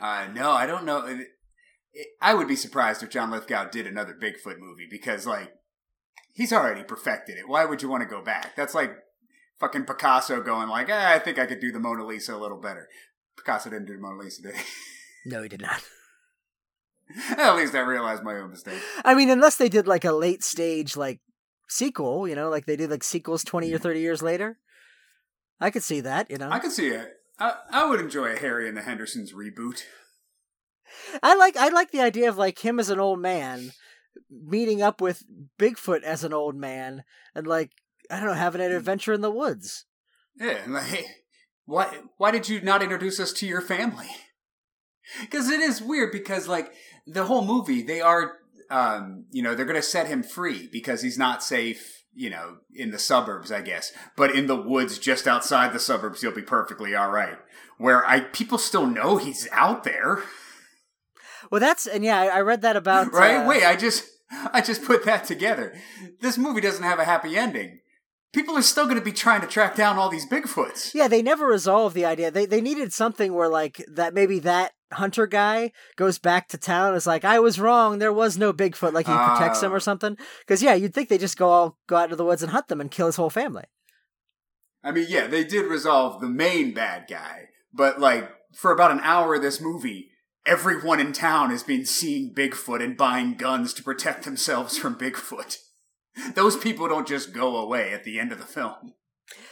[0.00, 1.18] Uh, no, I don't know.
[2.20, 5.52] I would be surprised if John Lithgow did another Bigfoot movie because, like,
[6.34, 7.48] he's already perfected it.
[7.48, 8.54] Why would you want to go back?
[8.54, 8.92] That's like
[9.58, 12.60] fucking Picasso going like, eh, I think I could do the Mona Lisa a little
[12.60, 12.88] better.
[13.36, 14.62] Picasso didn't do the Mona Lisa, did he?
[15.28, 15.82] No, he did not.
[17.36, 18.80] At least I realized my own mistake.
[19.04, 21.18] I mean, unless they did like a late stage like
[21.68, 24.58] sequel, you know, like they did like sequels twenty or thirty years later.
[25.60, 26.50] I could see that, you know.
[26.50, 27.12] I could see it.
[27.38, 29.82] I, I would enjoy a Harry and the Hendersons reboot.
[31.22, 33.72] I like I like the idea of like him as an old man
[34.30, 35.24] meeting up with
[35.58, 37.72] Bigfoot as an old man and like
[38.10, 38.76] I don't know having an hmm.
[38.76, 39.84] adventure in the woods.
[40.38, 41.06] Yeah, and like
[41.64, 44.08] why why did you not introduce us to your family?
[45.20, 46.72] Because it is weird because like
[47.06, 48.38] the whole movie they are
[48.70, 52.90] um you know they're gonna set him free because he's not safe you know in
[52.90, 56.94] the suburbs I guess but in the woods just outside the suburbs he'll be perfectly
[56.94, 57.38] all right
[57.78, 60.22] where I people still know he's out there.
[61.50, 63.36] Well, that's and yeah, I, read that about right.
[63.36, 65.74] uh, Wait, I just I just put that together.
[66.20, 67.80] This movie doesn't have a happy ending.
[68.32, 70.92] People are still going to be trying to track down all these Bigfoots.
[70.92, 72.30] Yeah, they never resolved the idea.
[72.30, 76.94] They they needed something where like that maybe that hunter guy goes back to town
[76.94, 77.98] is like, I was wrong.
[77.98, 78.92] There was no Bigfoot.
[78.92, 79.80] Like he protects him or ah.
[79.80, 80.16] something.
[80.40, 82.68] Because yeah, you'd think they just go all go out into the woods and hunt
[82.68, 83.64] them and kill his whole family.
[84.82, 89.00] I mean, yeah, they did resolve the main bad guy, but like for about an
[89.02, 90.10] hour of this movie,
[90.46, 95.58] everyone in town has been seeing Bigfoot and buying guns to protect themselves from Bigfoot.
[96.34, 98.94] Those people don't just go away at the end of the film.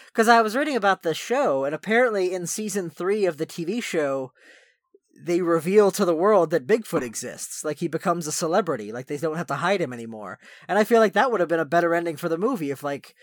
[0.06, 3.82] Because I was reading about the show, and apparently in season three of the TV
[3.82, 4.30] show,
[5.16, 7.64] they reveal to the world that Bigfoot exists.
[7.64, 8.92] Like he becomes a celebrity.
[8.92, 10.38] Like they don't have to hide him anymore.
[10.68, 12.82] And I feel like that would have been a better ending for the movie if,
[12.82, 13.14] like,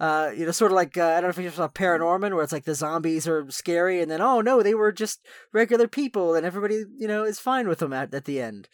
[0.00, 2.42] uh, you know, sort of like uh, I don't know if you saw Paranorman, where
[2.42, 5.20] it's like the zombies are scary, and then oh no, they were just
[5.52, 8.66] regular people, and everybody you know is fine with them at at the end.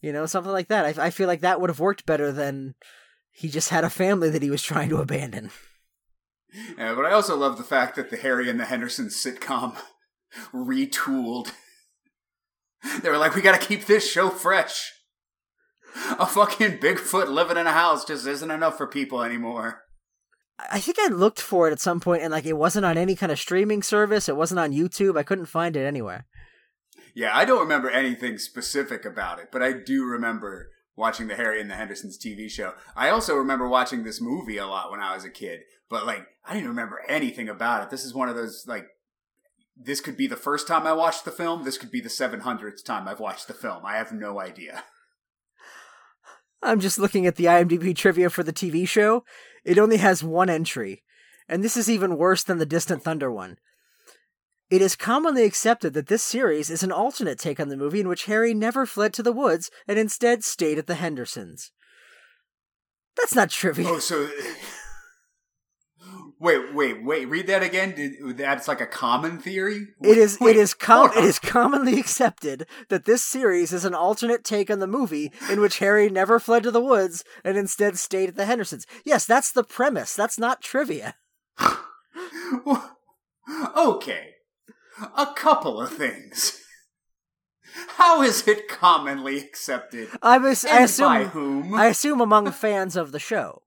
[0.00, 0.98] You know, something like that.
[0.98, 2.76] I, I feel like that would have worked better than
[3.30, 5.50] he just had a family that he was trying to abandon.
[6.78, 9.76] Yeah, but I also love the fact that the Harry and the Henderson sitcom
[10.54, 11.52] retooled.
[13.02, 14.92] They were like, we gotta keep this show fresh.
[16.18, 19.82] A fucking Bigfoot living in a house just isn't enough for people anymore.
[20.70, 23.16] I think I looked for it at some point and like it wasn't on any
[23.16, 24.28] kind of streaming service.
[24.28, 25.18] It wasn't on YouTube.
[25.18, 26.26] I couldn't find it anywhere.
[27.14, 31.60] Yeah, I don't remember anything specific about it, but I do remember watching the Harry
[31.60, 32.74] and the Hendersons TV show.
[32.94, 36.26] I also remember watching this movie a lot when I was a kid, but like
[36.44, 37.90] I didn't remember anything about it.
[37.90, 38.86] This is one of those like
[39.82, 41.64] this could be the first time I watched the film.
[41.64, 43.84] This could be the 700th time I've watched the film.
[43.84, 44.84] I have no idea.
[46.62, 49.24] I'm just looking at the IMDb trivia for the TV show.
[49.64, 51.02] It only has one entry,
[51.48, 53.56] and this is even worse than the Distant Thunder one.
[54.68, 58.08] It is commonly accepted that this series is an alternate take on the movie in
[58.08, 61.72] which Harry never fled to the woods and instead stayed at the Hendersons.
[63.16, 63.88] That's not trivia.
[63.88, 64.28] Oh, so
[66.40, 67.28] wait, wait, wait.
[67.28, 67.94] Read that again.
[67.94, 69.88] Did, that's like a common theory.
[70.02, 70.38] It is.
[70.40, 70.74] Wait, it is.
[70.74, 75.30] Com- it is commonly accepted that this series is an alternate take on the movie
[75.50, 78.86] in which Harry never fled to the woods and instead stayed at the Hendersons.
[79.04, 80.16] Yes, that's the premise.
[80.16, 81.14] That's not trivia.
[83.76, 84.30] okay,
[85.16, 86.56] a couple of things.
[87.96, 90.08] How is it commonly accepted?
[90.22, 91.06] I'm ass- I assume.
[91.06, 91.74] by whom?
[91.74, 93.62] I assume among fans of the show.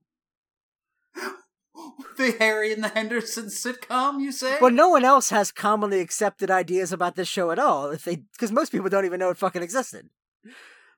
[2.17, 4.57] The Harry and the Henderson sitcom, you say?
[4.61, 7.89] Well, no one else has commonly accepted ideas about this show at all.
[7.89, 10.09] If they, because most people don't even know it fucking existed.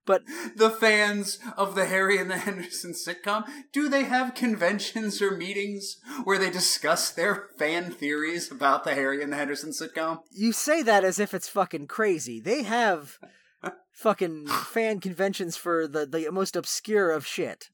[0.05, 0.23] But
[0.55, 5.97] the fans of the Harry and the Henderson sitcom, do they have conventions or meetings
[6.23, 10.19] where they discuss their fan theories about the Harry and the Henderson sitcom?
[10.31, 12.39] you say that as if it's fucking crazy.
[12.39, 13.17] They have
[13.91, 17.69] fucking fan conventions for the the most obscure of shit.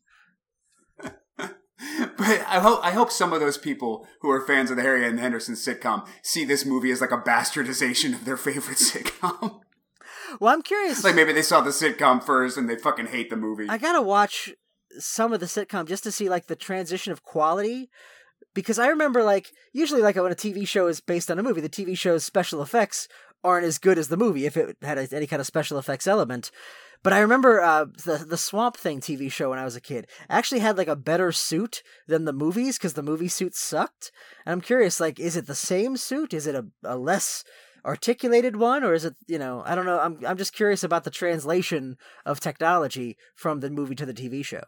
[2.18, 5.08] But I hope I hope some of those people who are fans of the Harry
[5.08, 9.62] and the Henderson sitcom see this movie as like a bastardization of their favorite sitcom.
[10.40, 11.04] Well, I'm curious.
[11.04, 13.68] like maybe they saw the sitcom first and they fucking hate the movie.
[13.70, 14.52] I gotta watch
[15.00, 17.90] some of the sitcom just to see like the transition of quality.
[18.54, 21.62] Because I remember like usually like when a TV show is based on a movie,
[21.62, 23.08] the TV show's special effects
[23.44, 26.52] aren't as good as the movie if it had any kind of special effects element.
[27.04, 30.08] But I remember uh, the the Swamp Thing TV show when I was a kid
[30.30, 34.12] actually had like a better suit than the movies because the movie suits sucked.
[34.46, 36.34] And I'm curious, like, is it the same suit?
[36.34, 37.44] Is it a, a less
[37.84, 40.00] articulated one, or is it you know I don't know.
[40.00, 44.46] I'm I'm just curious about the translation of technology from the movie to the TV
[44.46, 44.64] show.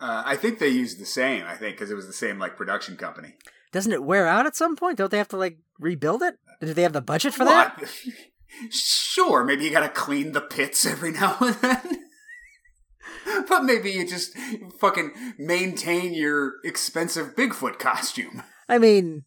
[0.00, 1.44] Uh, I think they used the same.
[1.46, 3.36] I think because it was the same like production company.
[3.70, 4.98] Doesn't it wear out at some point?
[4.98, 6.34] Don't they have to like rebuild it?
[6.60, 7.80] Do they have the budget for that?
[7.80, 7.94] What?
[8.70, 12.08] Sure, maybe you gotta clean the pits every now and then.
[13.48, 14.36] but maybe you just
[14.80, 18.42] fucking maintain your expensive Bigfoot costume.
[18.68, 19.24] I mean,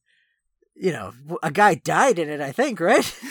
[0.76, 2.42] you know, a guy died in it.
[2.42, 3.20] I think, right?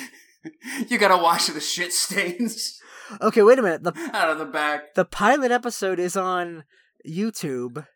[0.89, 2.79] You gotta wash the shit stains
[3.21, 3.83] okay, wait a minute.
[3.83, 4.95] The out of the back.
[4.95, 6.65] the pilot episode is on
[7.07, 7.87] YouTube,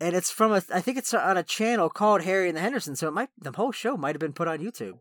[0.00, 0.62] and it's from a.
[0.72, 2.96] I think it's on a channel called Harry and the Henderson.
[2.96, 4.98] So it might the whole show might have been put on YouTube.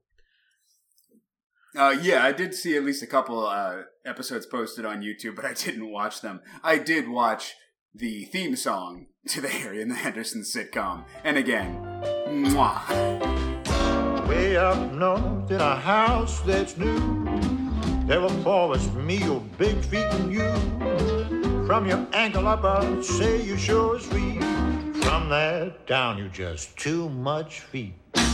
[1.75, 5.45] Uh, yeah, I did see at least a couple uh, episodes posted on YouTube, but
[5.45, 6.41] I didn't watch them.
[6.63, 7.53] I did watch
[7.93, 11.77] the theme song to the Harry and the Henderson sitcom, and again,
[12.27, 13.29] mwah.
[14.27, 17.21] Way up north in a house that's new.
[18.05, 21.65] There forwards for me, your big feet and you.
[21.65, 24.39] From your ankle up, I'd say you sure is free.
[25.01, 27.93] From there down, you just too much feet.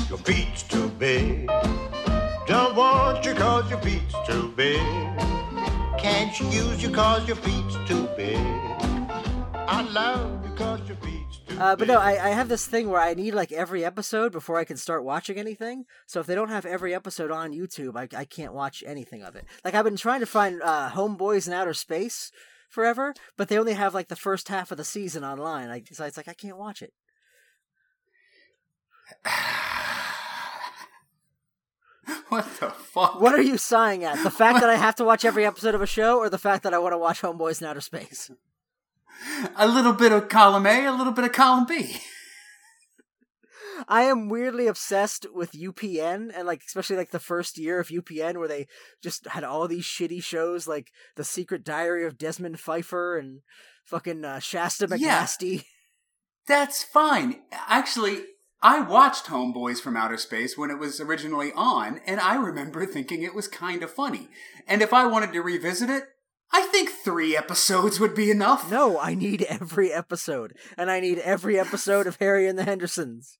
[0.09, 1.47] Your feet's too big.
[2.47, 4.79] Don't want you cause your feet's too big.
[5.99, 8.37] Can't you use you cause your feet's too big.
[8.37, 12.89] I love you cause your feet's too Uh, but no, I, I have this thing
[12.89, 15.83] where I need like every episode before I can start watching anything.
[16.05, 19.35] So if they don't have every episode on YouTube, I, I can't watch anything of
[19.35, 19.43] it.
[19.65, 22.31] Like I've been trying to find uh, Homeboys in Outer Space
[22.69, 25.67] forever, but they only have like the first half of the season online.
[25.67, 26.93] Like, so it's like I can't watch it.
[32.29, 33.21] What the fuck?
[33.21, 34.21] What are you sighing at?
[34.23, 36.63] The fact that I have to watch every episode of a show, or the fact
[36.63, 38.29] that I want to watch Homeboys in Outer Space?
[39.55, 41.97] A little bit of column A, a little bit of column B.
[43.87, 48.37] I am weirdly obsessed with UPN and like especially like the first year of UPN
[48.37, 48.67] where they
[49.01, 53.41] just had all these shitty shows like The Secret Diary of Desmond Pfeiffer and
[53.85, 55.23] fucking uh, Shasta Yeah.
[55.23, 55.65] McNasty.
[56.47, 57.41] That's fine.
[57.51, 58.21] Actually,
[58.61, 63.23] I watched Homeboys from Outer Space when it was originally on, and I remember thinking
[63.23, 64.29] it was kind of funny.
[64.67, 66.03] And if I wanted to revisit it,
[66.51, 68.71] I think three episodes would be enough.
[68.71, 73.37] No, I need every episode and I need every episode of Harry and the Hendersons.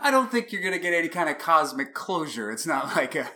[0.00, 2.50] I don't think you're gonna get any kind of cosmic closure.
[2.50, 3.30] It's not like a.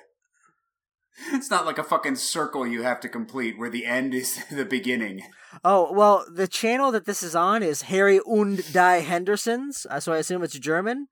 [1.33, 4.65] It's not like a fucking circle you have to complete where the end is the
[4.65, 5.23] beginning.
[5.65, 10.13] Oh well, the channel that this is on is Harry und die Hendersons, uh, so
[10.13, 11.09] I assume it's German.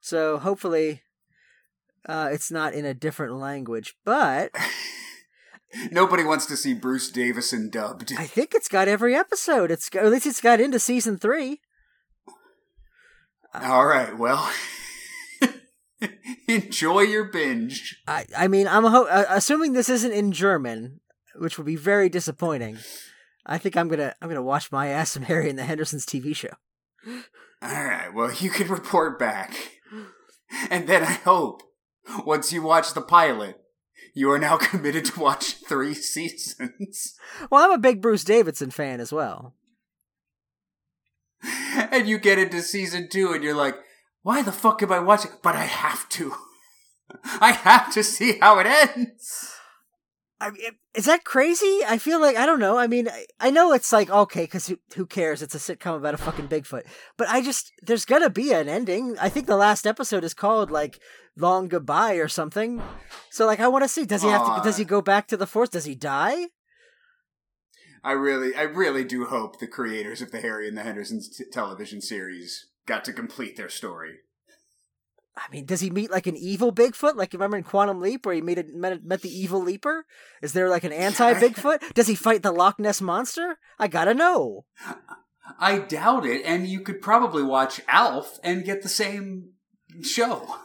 [0.00, 1.02] So hopefully,
[2.08, 3.96] uh, it's not in a different language.
[4.04, 4.50] But
[5.90, 8.12] Nobody wants to see Bruce Davison dubbed.
[8.16, 9.70] I think it's got every episode.
[9.70, 11.60] It's got, at least it's got into season three.
[13.54, 14.50] All right, well,
[16.48, 18.02] enjoy your binge.
[18.06, 21.00] I I mean, I'm ho- uh, assuming this isn't in German,
[21.36, 22.78] which would be very disappointing.
[23.44, 26.34] I think I'm gonna I'm gonna watch my ass some Harry and the Hendersons TV
[26.34, 26.50] show.
[27.62, 29.54] All right, well, you can report back.
[30.70, 31.62] And then I hope,
[32.24, 33.56] once you watch the pilot,
[34.14, 37.14] you are now committed to watch three seasons.
[37.50, 39.54] Well, I'm a big Bruce Davison fan as well.
[41.92, 43.76] And you get into season two and you're like,
[44.26, 45.30] why the fuck am I watching?
[45.40, 46.34] But I have to.
[47.40, 49.52] I have to see how it ends.
[50.40, 50.62] I mean,
[50.96, 51.82] is that crazy?
[51.86, 52.76] I feel like I don't know.
[52.76, 55.42] I mean, I, I know it's like okay, because who, who cares?
[55.42, 56.82] It's a sitcom about a fucking Bigfoot.
[57.16, 59.16] But I just there's gonna be an ending.
[59.20, 60.98] I think the last episode is called like
[61.36, 62.82] "Long Goodbye" or something.
[63.30, 64.04] So like, I want to see.
[64.04, 64.60] Does he have to?
[64.64, 65.68] Does he go back to the force?
[65.68, 66.46] Does he die?
[68.02, 71.44] I really, I really do hope the creators of the Harry and the Hendersons t-
[71.52, 74.18] television series got to complete their story.
[75.36, 77.16] I mean, does he meet like an evil Bigfoot?
[77.16, 80.06] Like you remember in Quantum Leap where he made it, met, met the evil Leaper?
[80.40, 81.92] Is there like an anti Bigfoot?
[81.94, 83.58] Does he fight the Loch Ness monster?
[83.78, 84.64] I gotta know.
[85.60, 89.50] I doubt it, and you could probably watch Alf and get the same
[90.02, 90.56] show.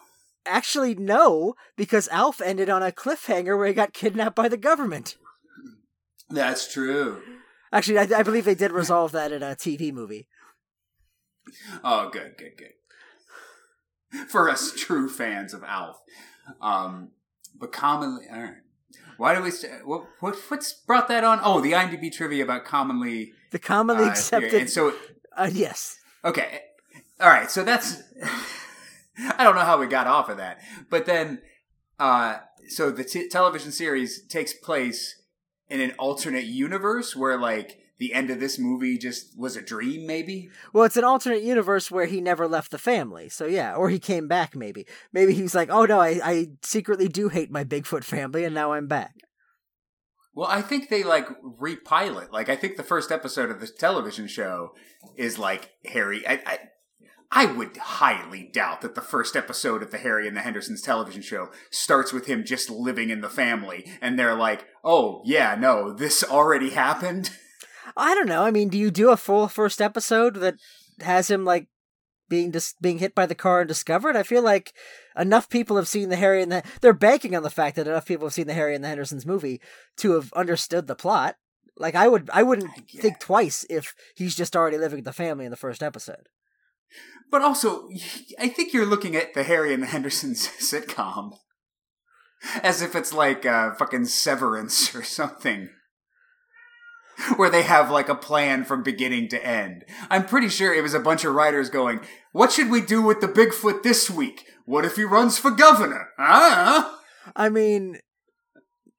[0.45, 5.17] Actually, no, because Alf ended on a cliffhanger where he got kidnapped by the government.
[6.29, 7.21] That's true.
[7.71, 10.27] Actually, I, I believe they did resolve that in a TV movie.
[11.83, 14.27] Oh, good, good, good.
[14.29, 15.97] For us true fans of Alf,
[16.61, 17.11] um,
[17.57, 18.55] but commonly, all right.
[19.17, 19.51] Why do we?
[19.51, 21.39] St- what, what what's brought that on?
[21.43, 24.53] Oh, the IMDb trivia about commonly The commonly uh, accepted.
[24.53, 24.93] And so,
[25.37, 25.97] uh, yes.
[26.25, 26.61] okay,
[27.19, 27.49] all right.
[27.49, 28.01] So that's.
[29.37, 31.41] I don't know how we got off of that, but then,
[31.99, 32.37] uh,
[32.69, 35.21] so the t- television series takes place
[35.69, 40.07] in an alternate universe where, like, the end of this movie just was a dream,
[40.07, 40.49] maybe.
[40.73, 43.29] Well, it's an alternate universe where he never left the family.
[43.29, 44.55] So yeah, or he came back.
[44.55, 44.87] Maybe.
[45.13, 48.71] Maybe he's like, oh no, I, I secretly do hate my Bigfoot family, and now
[48.71, 49.13] I'm back.
[50.33, 52.31] Well, I think they like repilot.
[52.31, 54.71] Like, I think the first episode of the television show
[55.15, 56.25] is like Harry.
[56.27, 56.59] I, I,
[57.31, 61.21] I would highly doubt that the first episode of the Harry and the Hendersons television
[61.21, 65.93] show starts with him just living in the family, and they're like, "Oh yeah, no,
[65.93, 67.29] this already happened."
[67.95, 68.43] I don't know.
[68.43, 70.55] I mean, do you do a full first episode that
[71.01, 71.67] has him like
[72.29, 74.15] being dis- being hit by the car and discovered?
[74.15, 74.73] I feel like
[75.17, 78.05] enough people have seen the Harry and the they're banking on the fact that enough
[78.05, 79.61] people have seen the Harry and the Hendersons movie
[79.97, 81.35] to have understood the plot.
[81.77, 85.45] Like I would I wouldn't think twice if he's just already living with the family
[85.45, 86.29] in the first episode.
[87.29, 87.87] But also,
[88.37, 91.37] I think you're looking at the Harry and the Hendersons sitcom
[92.61, 95.69] as if it's like uh, fucking Severance or something.
[97.35, 99.85] Where they have like a plan from beginning to end.
[100.09, 103.21] I'm pretty sure it was a bunch of writers going, What should we do with
[103.21, 104.45] the Bigfoot this week?
[104.65, 106.09] What if he runs for governor?
[106.17, 106.95] Huh?
[107.35, 107.99] I mean,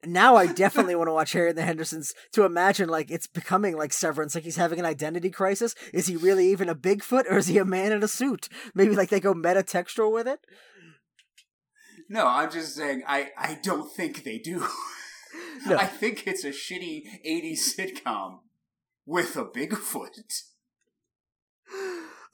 [0.05, 3.77] now I definitely want to watch Harry and the Hendersons to imagine like it's becoming
[3.77, 5.75] like Severance, like he's having an identity crisis.
[5.93, 8.49] Is he really even a Bigfoot or is he a man in a suit?
[8.75, 10.41] Maybe like they go metatextual with it.
[12.09, 14.67] No, I'm just saying I, I don't think they do.
[15.67, 15.77] No.
[15.77, 18.41] I think it's a shitty 80s sitcom
[19.07, 20.11] with a Bigfoot.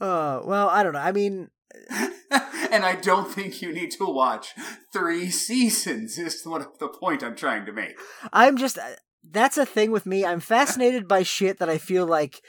[0.00, 1.00] Uh, well, I don't know.
[1.00, 1.50] I mean,
[1.90, 4.54] and I don't think you need to watch
[4.92, 6.18] three seasons.
[6.18, 7.98] Is what the point I'm trying to make.
[8.32, 8.96] I'm just uh,
[9.30, 10.24] that's a thing with me.
[10.24, 12.40] I'm fascinated by shit that I feel like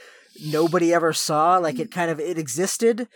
[0.46, 1.58] nobody ever saw.
[1.58, 3.08] Like it kind of it existed.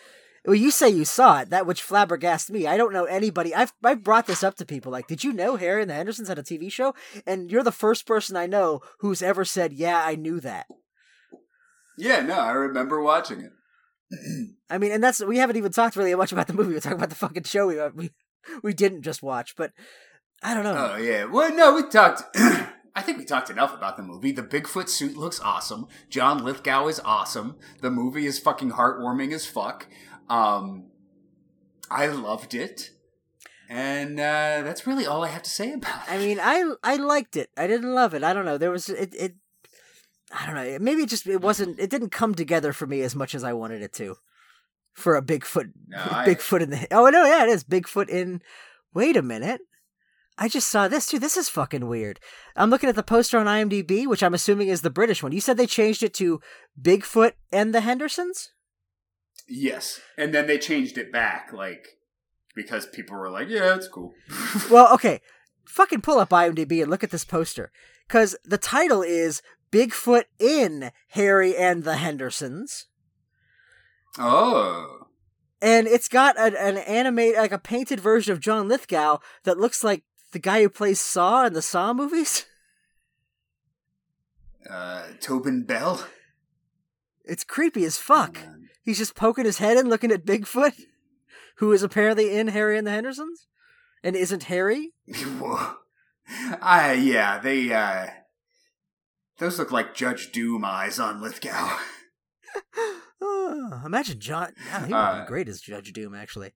[0.46, 2.68] Well, you say you saw it, that which flabbergasted me.
[2.68, 3.56] I don't know anybody.
[3.56, 4.92] I've I've brought this up to people.
[4.92, 6.94] Like, did you know Harry and the Hendersons had a TV show?
[7.26, 10.68] And you're the first person I know who's ever said, "Yeah, I knew that."
[11.98, 13.52] Yeah, no, I remember watching it.
[14.70, 16.74] I mean, and that's we haven't even talked really much about the movie.
[16.74, 18.12] We're talking about the fucking show we uh, we
[18.62, 19.72] we didn't just watch, but
[20.42, 20.92] I don't know.
[20.94, 22.24] Oh yeah, well, no, we talked.
[22.96, 24.32] I think we talked enough about the movie.
[24.32, 25.88] The Bigfoot suit looks awesome.
[26.10, 27.56] John Lithgow is awesome.
[27.82, 29.88] The movie is fucking heartwarming as fuck.
[30.30, 30.86] Um,
[31.90, 32.92] I loved it,
[33.70, 36.12] and uh, that's really all I have to say about it.
[36.12, 37.50] I mean, I I liked it.
[37.58, 38.24] I didn't love it.
[38.24, 38.58] I don't know.
[38.58, 39.36] There was it it.
[40.32, 40.78] I don't know.
[40.80, 41.80] Maybe it just it wasn't.
[41.80, 44.16] It didn't come together for me as much as I wanted it to.
[44.94, 45.72] for a Bigfoot.
[45.88, 46.88] No, I- Bigfoot in the.
[46.92, 48.42] Oh no, yeah, it is Bigfoot in.
[48.94, 49.62] Wait a minute.
[50.36, 51.20] I just saw this too.
[51.20, 52.20] This is fucking weird.
[52.56, 55.32] I'm looking at the poster on IMDb, which I'm assuming is the British one.
[55.32, 56.42] You said they changed it to
[56.82, 58.52] Bigfoot and the Hendersons?
[59.48, 61.98] Yes, and then they changed it back, like
[62.56, 64.14] because people were like, "Yeah, it's cool."
[64.70, 65.22] well, okay.
[65.66, 67.72] Fucking pull up IMDb and look at this poster.
[68.08, 69.42] Because the title is
[69.72, 72.88] Bigfoot in Harry and the Hendersons.
[74.20, 75.08] oh,
[75.62, 79.84] And it's got an, an animate, like a painted version of John Lithgow that looks
[79.84, 82.46] like the guy who plays Saw in the Saw movies.
[84.70, 86.06] uh, Tobin Bell.
[87.26, 88.38] It's creepy as fuck.
[88.84, 90.74] He's just poking his head in looking at Bigfoot,
[91.58, 93.48] who is apparently in Harry and the Hendersons.
[94.04, 94.92] And isn't Harry?
[95.40, 95.76] Whoa.
[96.62, 98.08] I yeah, they uh,
[99.38, 101.78] those look like Judge Doom eyes on Lithgow.
[103.22, 104.54] Oh, imagine John.
[104.68, 106.52] Yeah, he would Uh, be great as Judge Doom, actually.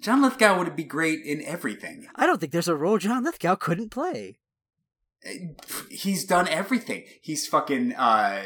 [0.00, 2.06] John Lithgow would be great in everything.
[2.16, 4.38] I don't think there's a role John Lithgow couldn't play.
[5.90, 7.04] He's done everything.
[7.20, 8.44] He's fucking uh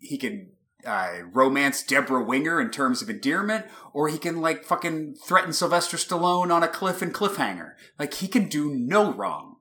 [0.00, 0.50] he can
[0.86, 5.96] uh romance Debra Winger in terms of endearment, or he can like fucking threaten Sylvester
[5.96, 7.72] Stallone on a cliff and cliffhanger.
[7.98, 9.56] Like he can do no wrong.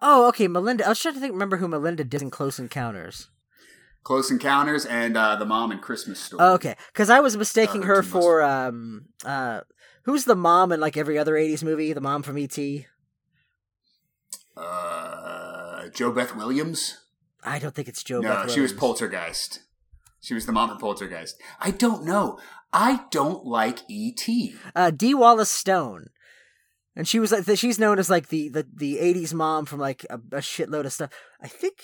[0.00, 0.84] Oh, okay, Melinda.
[0.84, 3.28] I was trying to think, remember who Melinda did in Close Encounters.
[4.02, 6.42] Close Encounters and uh the mom in Christmas Story.
[6.42, 9.60] Oh, okay, because I was mistaking Uh, her for um uh
[10.04, 11.92] who's the mom in like every other '80s movie?
[11.92, 12.58] The mom from ET.
[14.56, 16.98] Uh JoBeth Williams?
[17.44, 18.20] I don't think it's Joe.
[18.20, 19.61] no, Beth she was Poltergeist.
[20.22, 21.36] She was the mom in Poltergeist.
[21.60, 22.38] I don't know.
[22.72, 24.54] I don't like E.T.
[24.74, 26.06] uh, Dee Wallace Stone,
[26.96, 30.06] and she was like she's known as like the the the '80s mom from like
[30.08, 31.10] a, a shitload of stuff.
[31.42, 31.74] I think,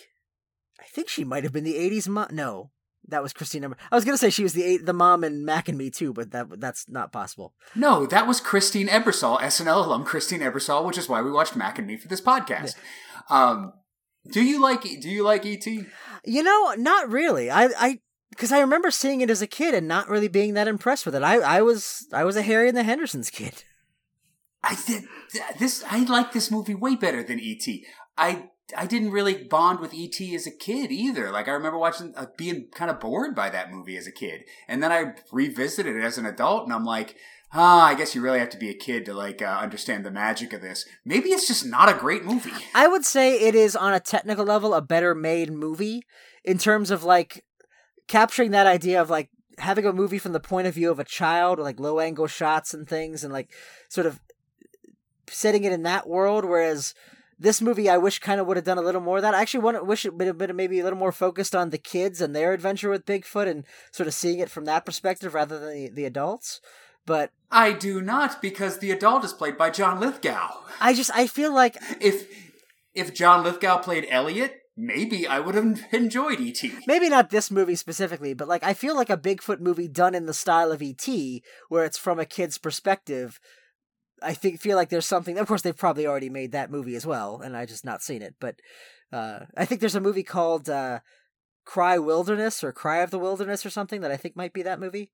[0.81, 2.29] I think she might have been the '80s mom.
[2.31, 2.71] No,
[3.09, 3.71] that was Christina.
[3.91, 6.13] I was gonna say she was the eight, the mom in Mac and Me too,
[6.13, 7.55] but that that's not possible.
[7.75, 11.79] No, that was Christine Ebersole, SNL alum Christine Ebersole, which is why we watched Mac
[11.79, 12.77] and Me for this podcast.
[13.29, 13.73] Um,
[14.31, 15.87] do you like Do you like E.T.?
[16.25, 17.51] You know, not really.
[17.51, 17.99] I I
[18.31, 21.15] because I remember seeing it as a kid and not really being that impressed with
[21.15, 21.23] it.
[21.23, 23.65] I I was I was a Harry and the Hendersons kid.
[24.63, 25.05] I did
[25.59, 25.85] this.
[25.89, 27.87] I like this movie way better than E.T.
[28.17, 30.35] I I didn't really bond with E.T.
[30.35, 31.31] as a kid either.
[31.31, 34.43] Like I remember watching, uh, being kind of bored by that movie as a kid,
[34.67, 37.17] and then I revisited it as an adult, and I'm like,
[37.53, 40.11] ah, I guess you really have to be a kid to like uh, understand the
[40.11, 40.85] magic of this.
[41.05, 42.53] Maybe it's just not a great movie.
[42.75, 46.03] I would say it is on a technical level a better made movie
[46.45, 47.45] in terms of like
[48.09, 51.05] capturing that idea of like having a movie from the point of view of a
[51.05, 53.51] child, like low angle shots and things, and like
[53.89, 54.21] sort of
[55.29, 56.45] setting it in that world.
[56.45, 56.95] Whereas
[57.39, 59.35] this movie, I wish kind of would have done a little more of that.
[59.35, 61.71] I actually want to wish it would have been maybe a little more focused on
[61.71, 65.35] the kids and their adventure with Bigfoot and sort of seeing it from that perspective
[65.35, 66.61] rather than the, the adults.
[67.07, 70.49] But I do not because the adult is played by John Lithgow.
[70.81, 72.29] I just I feel like If
[72.95, 76.73] if John Lithgow played Elliot, maybe I would have enjoyed E.T.
[76.87, 80.27] maybe not this movie specifically, but like I feel like a Bigfoot movie done in
[80.27, 83.41] the style of E.T., where it's from a kid's perspective.
[84.23, 85.37] I think feel like there's something.
[85.37, 88.23] Of course, they've probably already made that movie as well, and I just not seen
[88.23, 88.37] it.
[88.41, 88.61] But
[89.13, 91.01] uh, I think there's a movie called uh,
[91.65, 94.81] Cry Wilderness or Cry of the Wilderness or something that I think might be that
[94.81, 95.11] movie.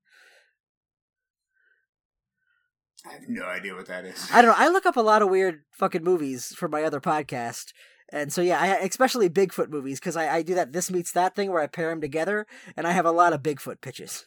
[3.07, 4.31] I have no idea what that is.
[4.33, 4.65] I don't know.
[4.65, 7.73] I look up a lot of weird fucking movies for my other podcast.
[8.11, 11.35] And so yeah, I, especially Bigfoot movies because I, I do that this meets that
[11.35, 12.47] thing where I pair them together,
[12.77, 14.25] and I have a lot of Bigfoot pitches.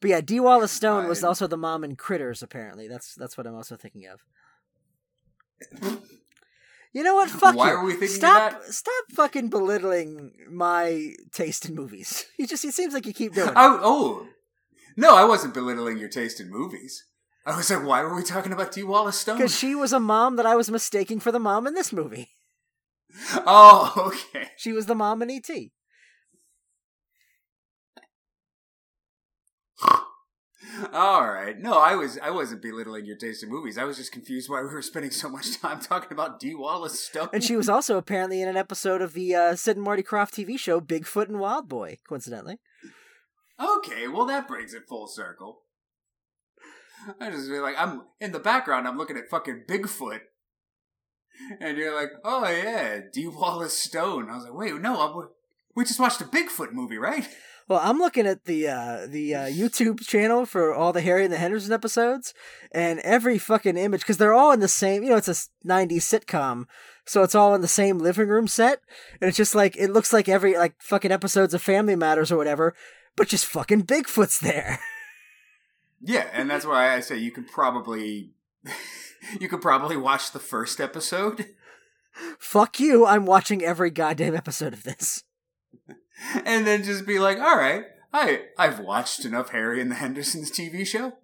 [0.00, 2.42] But yeah, Dee Wallace Stone was also the mom in Critters.
[2.42, 6.00] Apparently, that's that's what I'm also thinking of.
[6.92, 7.30] You know what?
[7.30, 7.76] Fuck Why you.
[7.76, 8.72] are we thinking stop, that?
[8.72, 12.26] Stop fucking belittling my taste in movies.
[12.38, 13.56] You just it seems like you keep doing oh, it.
[13.56, 14.26] Oh, oh,
[14.96, 17.04] no, I wasn't belittling your taste in movies.
[17.46, 19.38] I was like, why were we talking about Dee Wallace Stone?
[19.38, 22.30] Because she was a mom that I was mistaking for the mom in this movie.
[23.34, 24.50] Oh, okay.
[24.56, 25.72] She was the mom in E.T.
[30.92, 31.58] All right.
[31.58, 33.76] No, I was I wasn't belittling your taste in movies.
[33.76, 37.00] I was just confused why we were spending so much time talking about Dee Wallace
[37.00, 37.30] Stone.
[37.32, 40.32] And she was also apparently in an episode of the uh, Sid and Marty Krofft
[40.32, 42.58] TV show Bigfoot and Wild Boy, coincidentally.
[43.58, 45.62] Okay, well that brings it full circle.
[47.20, 48.86] I just feel like I'm in the background.
[48.86, 50.20] I'm looking at fucking Bigfoot,
[51.60, 55.28] and you're like, "Oh yeah, Dee Wallace Stone." I was like, "Wait, no, I'm,
[55.74, 57.28] we just watched a Bigfoot movie, right?"
[57.68, 61.32] Well, I'm looking at the uh, the uh, YouTube channel for all the Harry and
[61.32, 62.34] the Henderson episodes,
[62.72, 65.04] and every fucking image because they're all in the same.
[65.04, 66.64] You know, it's a '90s sitcom,
[67.06, 68.80] so it's all in the same living room set,
[69.20, 72.36] and it's just like it looks like every like fucking episodes of Family Matters or
[72.36, 72.74] whatever.
[73.16, 74.80] but just fucking Bigfoot's there.
[76.00, 78.30] Yeah, and that's why I say you could probably
[79.40, 81.46] you could probably watch the first episode
[82.38, 85.24] Fuck you, I'm watching every goddamn episode of this.
[86.44, 90.50] and then just be like, "All right, I I've watched enough Harry and the Hendersons
[90.50, 91.14] TV show."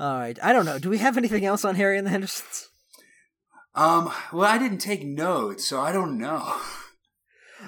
[0.00, 0.78] All right, I don't know.
[0.78, 2.68] Do we have anything else on Harry and the Hendersons?
[3.74, 6.56] Um, well, I didn't take notes, so I don't know.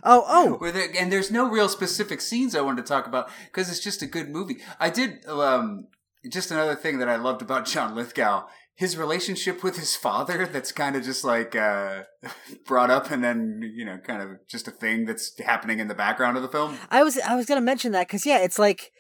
[0.02, 3.30] Oh, oh, Where there, and there's no real specific scenes I wanted to talk about
[3.46, 4.58] because it's just a good movie.
[4.78, 5.86] I did um
[6.30, 10.72] just another thing that I loved about John Lithgow, his relationship with his father that's
[10.72, 12.04] kind of just like uh
[12.66, 15.94] brought up and then, you know, kind of just a thing that's happening in the
[15.94, 16.78] background of the film.
[16.90, 18.92] I was I was gonna mention that because yeah, it's like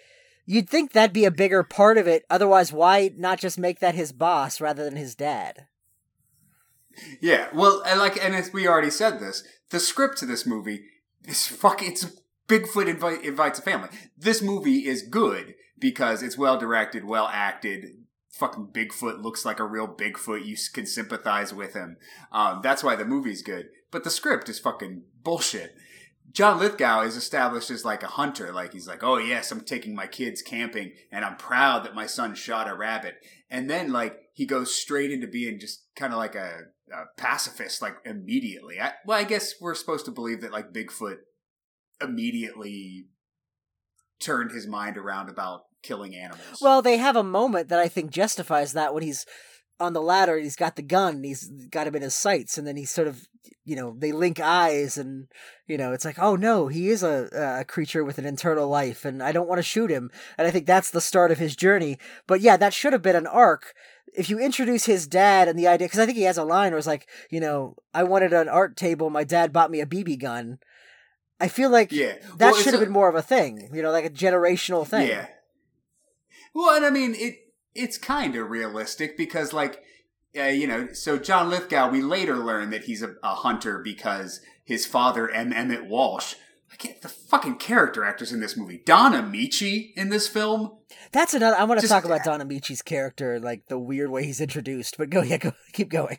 [0.46, 2.24] you'd think that'd be a bigger part of it.
[2.28, 5.66] Otherwise, why not just make that his boss rather than his dad?
[7.20, 10.84] Yeah, well, and like, and as we already said this, the script to this movie
[11.24, 11.92] is fucking.
[11.92, 12.06] It's
[12.48, 13.90] Bigfoot invite, invites a family.
[14.18, 17.86] This movie is good because it's well directed, well acted.
[18.32, 20.44] Fucking Bigfoot looks like a real Bigfoot.
[20.44, 21.96] You can sympathize with him.
[22.32, 23.68] Um, that's why the movie's good.
[23.92, 25.76] But the script is fucking bullshit.
[26.32, 28.52] John Lithgow is established as like a hunter.
[28.52, 32.06] Like he's like, oh yes, I'm taking my kids camping, and I'm proud that my
[32.06, 33.16] son shot a rabbit.
[33.48, 37.82] And then like he goes straight into being just kind of like a, a pacifist,
[37.82, 38.80] like immediately.
[38.80, 41.18] I, well, I guess we're supposed to believe that like Bigfoot
[42.02, 43.06] immediately
[44.20, 46.58] turned his mind around about killing animals.
[46.60, 49.24] Well, they have a moment that I think justifies that when he's
[49.78, 52.76] on the ladder, he's got the gun, he's got him in his sights, and then
[52.76, 53.26] he's sort of,
[53.64, 55.28] you know, they link eyes, and
[55.66, 59.06] you know, it's like, oh no, he is a a creature with an internal life,
[59.06, 61.56] and I don't want to shoot him, and I think that's the start of his
[61.56, 61.98] journey.
[62.26, 63.72] But yeah, that should have been an arc.
[64.16, 66.72] If you introduce his dad and the idea, because I think he has a line
[66.72, 69.86] where it's like, you know, I wanted an art table, my dad bought me a
[69.86, 70.58] BB gun.
[71.38, 72.14] I feel like Yeah.
[72.36, 74.86] that Well, should have a- been more of a thing, you know, like a generational
[74.86, 75.08] thing.
[75.08, 75.28] Yeah.
[76.54, 77.36] Well, and I mean it.
[77.74, 79.80] It's kind of realistic because, like,
[80.36, 81.88] uh, you know, so John Lithgow.
[81.88, 85.52] We later learn that he's a, a hunter because his father, M.
[85.52, 86.34] Emmet Walsh.
[86.72, 88.80] I can't, the fucking character actors in this movie.
[88.84, 90.78] Don Ameche in this film.
[91.12, 91.56] That's another.
[91.56, 94.96] I want to talk about Don Ameche's character, like the weird way he's introduced.
[94.96, 96.18] But go, yeah, go, keep going.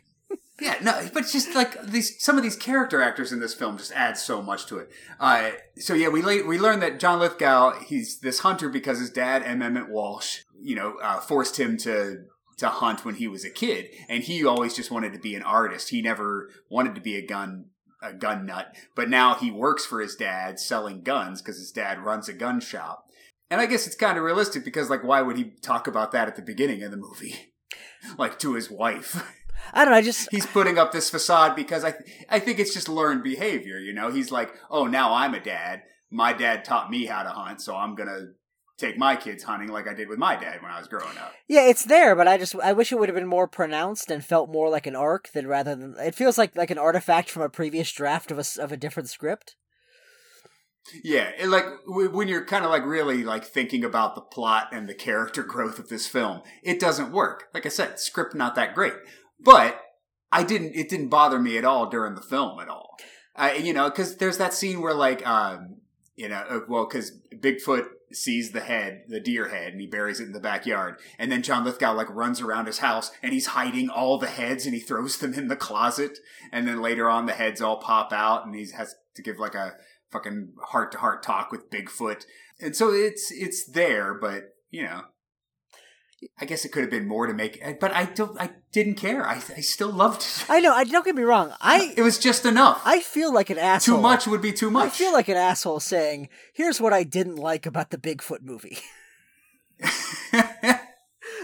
[0.60, 3.78] Yeah, no, but it's just like these, some of these character actors in this film
[3.78, 4.90] just add so much to it.
[5.18, 9.10] Uh, so yeah, we la- we learned that John Lithgow he's this hunter because his
[9.10, 9.62] dad, M.
[9.62, 12.24] Emmet Walsh, you know, uh, forced him to
[12.58, 15.42] to hunt when he was a kid, and he always just wanted to be an
[15.42, 15.88] artist.
[15.88, 17.66] He never wanted to be a gun
[18.02, 22.00] a gun nut, but now he works for his dad selling guns because his dad
[22.00, 23.06] runs a gun shop.
[23.50, 26.28] And I guess it's kind of realistic because like why would he talk about that
[26.28, 27.54] at the beginning of the movie?
[28.18, 29.22] like to his wife.
[29.72, 29.98] I don't know.
[29.98, 31.94] I just he's putting up this facade because I
[32.28, 33.78] I think it's just learned behavior.
[33.78, 35.82] You know, he's like, oh, now I'm a dad.
[36.10, 38.32] My dad taught me how to hunt, so I'm gonna
[38.82, 41.32] take my kids hunting like I did with my dad when I was growing up.
[41.48, 44.24] yeah, it's there, but I just I wish it would have been more pronounced and
[44.24, 47.42] felt more like an arc than rather than it feels like like an artifact from
[47.42, 49.56] a previous draft of a of a different script.
[51.04, 54.88] Yeah, it, like when you're kind of like really like thinking about the plot and
[54.88, 57.44] the character growth of this film, it doesn't work.
[57.54, 58.94] Like I said, script not that great,
[59.40, 59.80] but
[60.32, 60.74] I didn't.
[60.74, 62.96] It didn't bother me at all during the film at all.
[63.34, 65.76] I, you know, because there's that scene where like, um,
[66.16, 67.86] you know, uh, well, because Bigfoot
[68.16, 71.42] sees the head, the deer head, and he buries it in the backyard, and then
[71.42, 74.80] John Lithgow like runs around his house and he's hiding all the heads and he
[74.80, 76.18] throws them in the closet,
[76.50, 79.54] and then later on the heads all pop out and he has to give like
[79.54, 79.74] a
[80.10, 82.24] fucking heart to heart talk with Bigfoot.
[82.60, 85.02] And so it's it's there, but you know,
[86.40, 87.62] I guess it could have been more to make.
[87.80, 88.40] But I don't.
[88.40, 89.26] I didn't care.
[89.26, 90.44] I I still loved it.
[90.48, 90.72] I know.
[90.72, 91.52] I don't get me wrong.
[91.60, 92.80] I It was just enough.
[92.84, 93.96] I feel like an asshole.
[93.96, 94.86] too much would be too much.
[94.86, 98.78] I feel like an asshole saying, "Here's what I didn't like about the Bigfoot movie."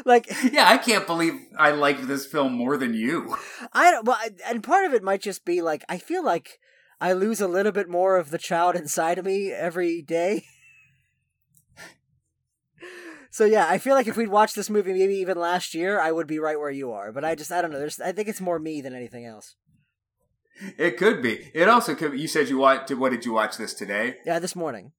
[0.04, 3.36] like yeah, I can't believe I liked this film more than you.
[3.72, 4.06] I don't.
[4.06, 6.58] Well, and part of it might just be like I feel like
[7.00, 10.44] I lose a little bit more of the child inside of me every day.
[13.38, 16.10] So yeah, I feel like if we'd watched this movie maybe even last year, I
[16.10, 17.12] would be right where you are.
[17.12, 17.78] But I just I don't know.
[17.78, 19.54] There's I think it's more me than anything else.
[20.76, 21.52] It could be.
[21.54, 22.10] It also could.
[22.12, 22.20] Be.
[22.20, 22.90] You said you watched.
[22.92, 24.16] What did you watch this today?
[24.26, 24.90] Yeah, this morning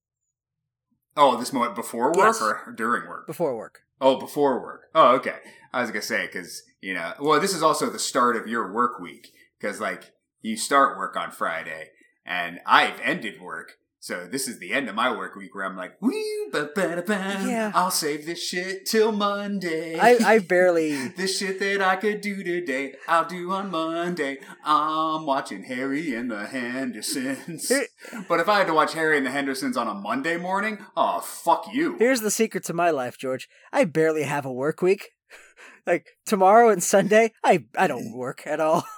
[1.17, 2.41] Oh, this moment before work Yes.
[2.41, 3.27] or during work?
[3.27, 3.81] before work.
[3.99, 4.83] Oh, before work.
[4.95, 5.35] Oh, okay.
[5.73, 8.71] I was gonna say because you know, well, this is also the start of your
[8.71, 11.89] work week because like you start work on Friday,
[12.25, 15.75] and I've ended work, So this is the end of my work week where I'm
[15.75, 17.43] like, wee, ba, ba, da, ba.
[17.45, 17.71] Yeah.
[17.75, 19.99] I'll save this shit till Monday.
[19.99, 21.07] I, I barely.
[21.17, 24.39] this shit that I could do today, I'll do on Monday.
[24.63, 27.67] I'm watching Harry and the Hendersons.
[27.67, 27.87] Here-
[28.29, 31.19] but if I had to watch Harry and the Hendersons on a Monday morning, oh
[31.19, 31.97] fuck you.
[31.99, 33.49] Here's the secret to my life, George.
[33.73, 35.09] I barely have a work week.
[35.85, 38.85] like tomorrow and Sunday, I I don't work at all.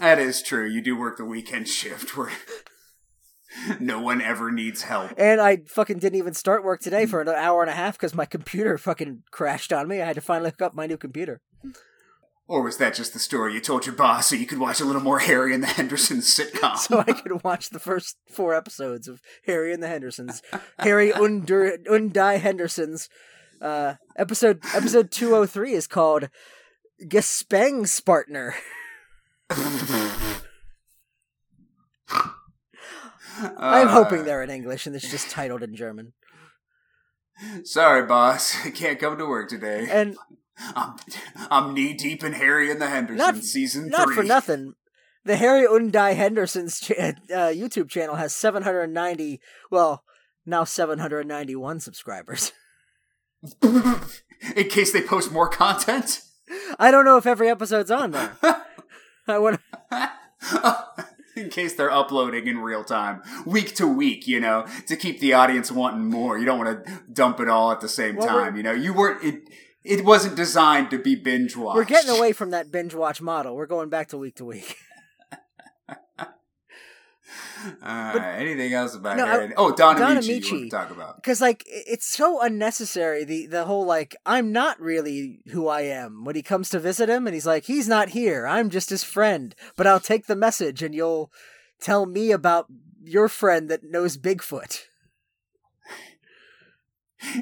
[0.00, 0.66] That is true.
[0.68, 2.32] You do work the weekend shift where
[3.80, 5.12] no one ever needs help.
[5.16, 8.14] And I fucking didn't even start work today for an hour and a half because
[8.14, 10.00] my computer fucking crashed on me.
[10.00, 11.40] I had to finally hook up my new computer.
[12.46, 14.84] Or was that just the story you told your boss so you could watch a
[14.84, 16.76] little more Harry and the Hendersons sitcom?
[16.76, 20.42] so I could watch the first four episodes of Harry and the Hendersons.
[20.78, 23.08] Harry Under Undie Hendersons.
[23.62, 26.28] Uh, episode episode two oh three is called
[27.02, 28.54] Gespeng Spartner.
[33.58, 36.12] I'm hoping they're in English and it's just titled in German.
[37.64, 38.54] Sorry, boss.
[38.64, 39.86] I can't come to work today.
[39.90, 40.16] And
[40.74, 40.96] I'm,
[41.50, 44.16] I'm knee deep in Harry and the Hendersons not season not three.
[44.16, 44.74] for nothing.
[45.24, 50.04] The Harry Undie Henderson's cha- uh, YouTube channel has 790, well,
[50.44, 52.52] now 791 subscribers.
[53.62, 56.20] in case they post more content.
[56.78, 58.36] I don't know if every episode's on there.
[59.26, 59.60] I want
[61.36, 65.32] in case they're uploading in real time, week to week, you know, to keep the
[65.32, 66.38] audience wanting more.
[66.38, 68.72] You don't want to dump it all at the same Well, time, you know.
[68.72, 69.48] You weren't it.
[69.82, 71.76] It wasn't designed to be binge watched.
[71.76, 73.54] We're getting away from that binge watch model.
[73.54, 74.78] We're going back to week to week.
[77.82, 79.52] Uh, anything else about No, Harry?
[79.56, 81.16] oh, Don Don Ameche, you want to talk about?
[81.16, 83.24] Because like it's so unnecessary.
[83.24, 87.08] The the whole like I'm not really who I am when he comes to visit
[87.08, 88.46] him, and he's like he's not here.
[88.46, 91.32] I'm just his friend, but I'll take the message, and you'll
[91.80, 92.66] tell me about
[93.02, 94.82] your friend that knows Bigfoot.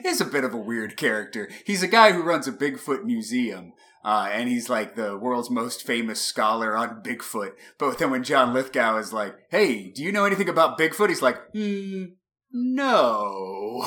[0.03, 1.49] He's a bit of a weird character.
[1.64, 3.72] He's a guy who runs a Bigfoot museum,
[4.05, 7.53] uh, and he's like the world's most famous scholar on Bigfoot.
[7.78, 11.22] But then when John Lithgow is like, "Hey, do you know anything about Bigfoot?" He's
[11.22, 12.05] like, hmm,
[12.53, 13.87] "No."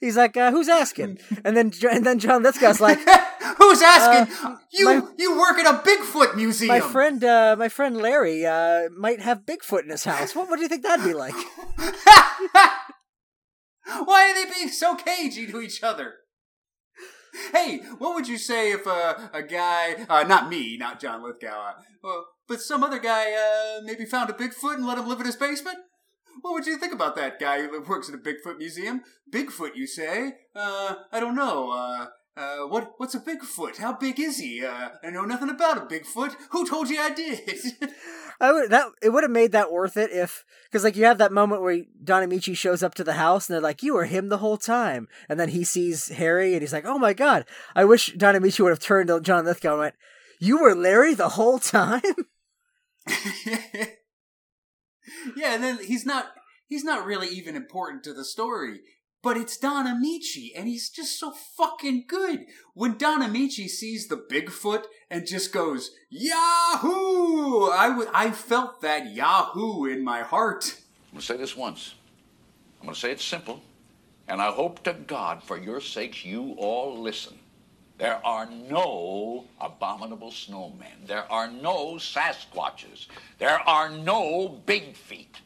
[0.00, 2.98] He's like, uh, "Who's asking?" And then and then John Lithgow's like,
[3.58, 4.34] Who's asking?
[4.44, 6.68] Uh, you my- you work at a Bigfoot museum.
[6.68, 10.34] "My friend, uh, my friend Larry, uh, might have Bigfoot in his house.
[10.34, 11.34] What, what do you think that'd be like?"
[13.86, 16.14] Why are they being so cagey to each other?
[17.52, 21.72] Hey, what would you say if uh, a guy, uh, not me, not John Lithgow,
[22.04, 25.26] uh, but some other guy uh, maybe found a Bigfoot and let him live in
[25.26, 25.78] his basement?
[26.42, 29.02] What would you think about that guy who works at a Bigfoot museum?
[29.32, 30.34] Bigfoot, you say?
[30.54, 32.08] Uh, I don't know.
[32.36, 33.76] Uh, what what's a Bigfoot?
[33.76, 34.64] How big is he?
[34.64, 36.34] Uh, I know nothing about a Bigfoot.
[36.50, 37.40] Who told you I did?
[38.40, 41.18] I would that it would have made that worth it if because like you have
[41.18, 44.06] that moment where Don Ameche shows up to the house and they're like, "You were
[44.06, 47.46] him the whole time," and then he sees Harry and he's like, "Oh my god!"
[47.76, 49.94] I wish Don Ameche would have turned to John Lithgow and went,
[50.40, 52.02] "You were Larry the whole time."
[55.36, 56.32] yeah, and then he's not
[56.66, 58.80] he's not really even important to the story.
[59.24, 62.44] But it's Don Ameche, and he's just so fucking good.
[62.74, 67.70] When Don Ameche sees the Bigfoot and just goes, Yahoo!
[67.70, 70.78] I, w- I felt that Yahoo in my heart.
[71.10, 71.94] I'm to say this once.
[72.82, 73.62] I'm to say it simple.
[74.28, 77.38] And I hope to God, for your sakes, you all listen.
[77.96, 81.06] There are no abominable snowmen.
[81.06, 83.06] There are no Sasquatches.
[83.38, 85.38] There are no big feet.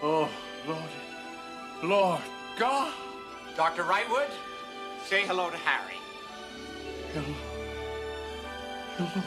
[0.00, 0.28] Oh,
[0.66, 0.80] Lord.
[1.82, 2.20] Lord
[2.58, 2.92] God.
[3.56, 3.82] Dr.
[3.82, 4.30] Wrightwood,
[5.04, 5.96] say hello to Harry.
[7.12, 7.34] Hello.
[8.96, 9.22] Hello.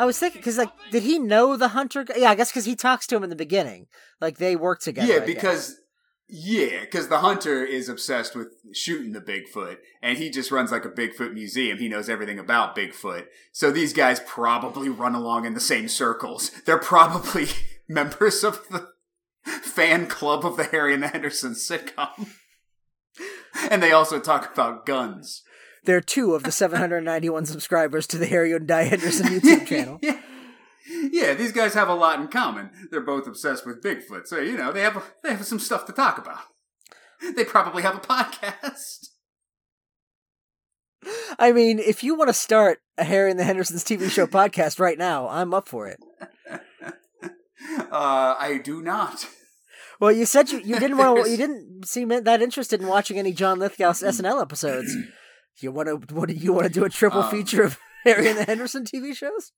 [0.00, 2.04] I was thinking because like, did he know the hunter?
[2.04, 2.14] guy?
[2.16, 3.86] Yeah, I guess because he talks to him in the beginning.
[4.18, 5.12] Like they work together.
[5.12, 5.78] Yeah, because
[6.26, 10.86] yeah, because the hunter is obsessed with shooting the Bigfoot, and he just runs like
[10.86, 11.76] a Bigfoot museum.
[11.76, 13.26] He knows everything about Bigfoot.
[13.52, 16.50] So these guys probably run along in the same circles.
[16.64, 17.48] They're probably
[17.88, 18.88] members of the
[19.44, 22.30] fan club of the Harry and the Henderson sitcom.
[23.70, 25.42] and they also talk about guns.
[25.84, 30.00] They're two of the 791 subscribers to the Harry and Di Henderson YouTube channel.
[31.12, 32.70] yeah, these guys have a lot in common.
[32.90, 35.92] They're both obsessed with Bigfoot, so you know they have they have some stuff to
[35.92, 36.40] talk about.
[37.36, 39.08] They probably have a podcast.
[41.38, 44.78] I mean, if you want to start a Harry and the Hendersons TV show podcast
[44.78, 45.98] right now, I'm up for it.
[47.90, 49.26] Uh, I do not.
[49.98, 53.18] Well, you said you, you didn't want to, you didn't seem that interested in watching
[53.18, 54.94] any John Lithgow's SNL episodes.
[55.58, 58.28] You want to what do you want to do a triple Um, feature of Harry
[58.28, 59.52] and the Henderson TV shows?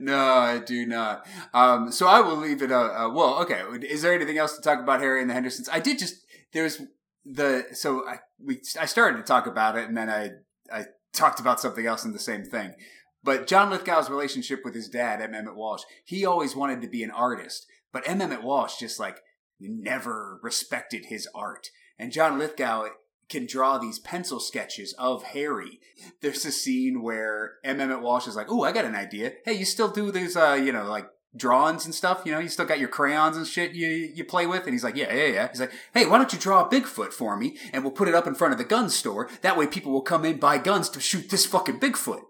[0.00, 1.24] No, I do not.
[1.54, 2.72] Um, so I will leave it.
[2.72, 3.62] Uh, uh, well, okay.
[3.86, 5.68] Is there anything else to talk about Harry and the Hendersons?
[5.68, 6.16] I did just
[6.52, 6.82] there's
[7.24, 10.30] the so I we I started to talk about it and then I
[10.72, 12.74] I talked about something else in the same thing.
[13.22, 15.32] But John Lithgow's relationship with his dad, M.
[15.32, 18.20] Emmet Walsh, he always wanted to be an artist, but M.
[18.20, 19.20] Emmet Walsh just like
[19.60, 21.68] never respected his art.
[22.00, 22.86] And John Lithgow
[23.32, 25.80] can draw these pencil sketches of Harry.
[26.20, 27.80] There's a scene where M.
[27.80, 29.32] Emmet Walsh is like, "Oh, I got an idea.
[29.44, 32.22] Hey, you still do these, uh, you know, like drawings and stuff?
[32.24, 34.84] You know, you still got your crayons and shit you you play with?" And he's
[34.84, 37.56] like, "Yeah, yeah, yeah." He's like, "Hey, why don't you draw a Bigfoot for me,
[37.72, 39.28] and we'll put it up in front of the gun store.
[39.40, 42.22] That way, people will come in buy guns to shoot this fucking Bigfoot."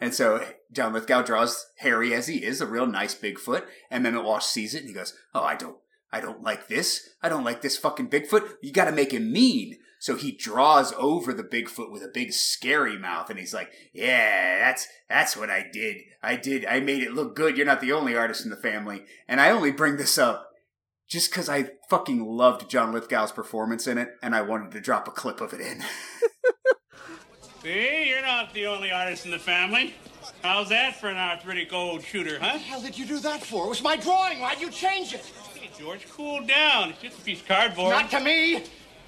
[0.00, 3.64] And so John Lithgow draws Harry as he is, a real nice Bigfoot.
[3.90, 5.78] And Emmet Walsh sees it and he goes, "Oh, I don't."
[6.10, 7.10] I don't like this.
[7.22, 8.54] I don't like this fucking Bigfoot.
[8.62, 9.76] You gotta make him mean.
[10.00, 14.58] So he draws over the Bigfoot with a big scary mouth and he's like, Yeah,
[14.58, 16.02] that's that's what I did.
[16.22, 17.56] I did I made it look good.
[17.56, 19.04] You're not the only artist in the family.
[19.26, 20.50] And I only bring this up
[21.08, 25.08] just because I fucking loved John Lithgow's performance in it and I wanted to drop
[25.08, 25.82] a clip of it in.
[27.62, 29.94] See, you're not the only artist in the family.
[30.42, 32.52] How's that for an arthritic old shooter, huh?
[32.52, 33.66] What the hell did you do that for?
[33.66, 34.38] It was my drawing.
[34.38, 35.24] Why'd you change it?
[35.54, 36.90] Hey, George, cool down.
[36.90, 37.90] It's just a piece of cardboard.
[37.90, 38.64] Not to me.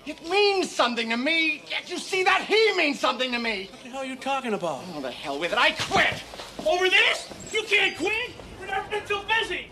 [0.06, 1.62] It means something to me.
[1.66, 2.42] Can't you see that?
[2.42, 3.68] He means something to me.
[3.70, 4.82] What the hell are you talking about?
[4.94, 5.58] Oh, the hell with it.
[5.58, 6.22] I quit.
[6.66, 7.32] Over this?
[7.52, 8.30] You can't quit.
[8.58, 9.70] We've never been so busy.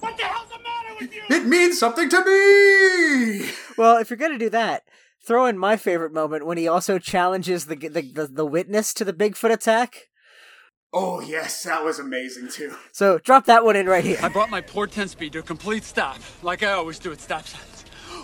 [0.00, 1.22] What the hell's the matter with you?
[1.30, 3.50] it means something to me!
[3.78, 4.82] Well, if you're gonna do that,
[5.26, 9.04] throw in my favorite moment when he also challenges the the the, the witness to
[9.04, 10.08] the Bigfoot attack.
[10.92, 12.72] Oh, yes, that was amazing too.
[12.92, 14.18] So drop that one in right here.
[14.22, 17.20] I brought my poor 10 speed to a complete stop, like I always do at
[17.20, 17.73] stop signs.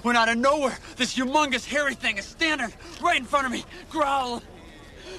[0.03, 2.73] When out of nowhere, this humongous hairy thing is standing
[3.03, 4.43] right in front of me, growling,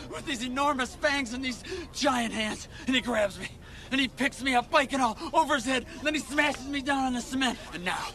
[0.10, 1.64] with these enormous fangs and these
[1.94, 2.68] giant hands.
[2.88, 3.48] And he grabs me,
[3.92, 6.82] and he picks me up, biking all over his head, and then he smashes me
[6.82, 7.58] down on the cement.
[7.74, 8.08] And now,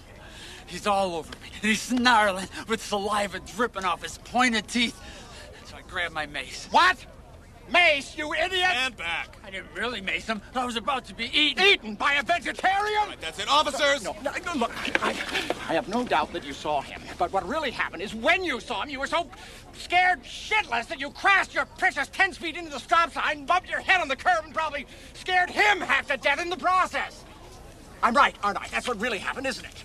[0.66, 5.00] he's all over me, and he's snarling with saliva dripping off his pointed teeth.
[5.66, 6.66] So I grab my mace.
[6.70, 6.96] What?
[7.70, 8.70] Mace, you idiot!
[8.70, 9.36] Stand back.
[9.44, 10.40] I didn't really mace him.
[10.54, 11.64] I was about to be eaten.
[11.64, 13.14] Eaten by a vegetarian?
[13.20, 14.04] That's it, officers.
[14.04, 14.72] No, no, no, look,
[15.04, 15.10] I,
[15.68, 17.00] I have no doubt that you saw him.
[17.18, 19.28] But what really happened is when you saw him, you were so
[19.72, 23.80] scared shitless that you crashed your precious 10 speed into the stop sign, bumped your
[23.80, 27.24] head on the curb, and probably scared him half to death in the process.
[28.02, 28.68] I'm right, aren't I?
[28.68, 29.84] That's what really happened, isn't it?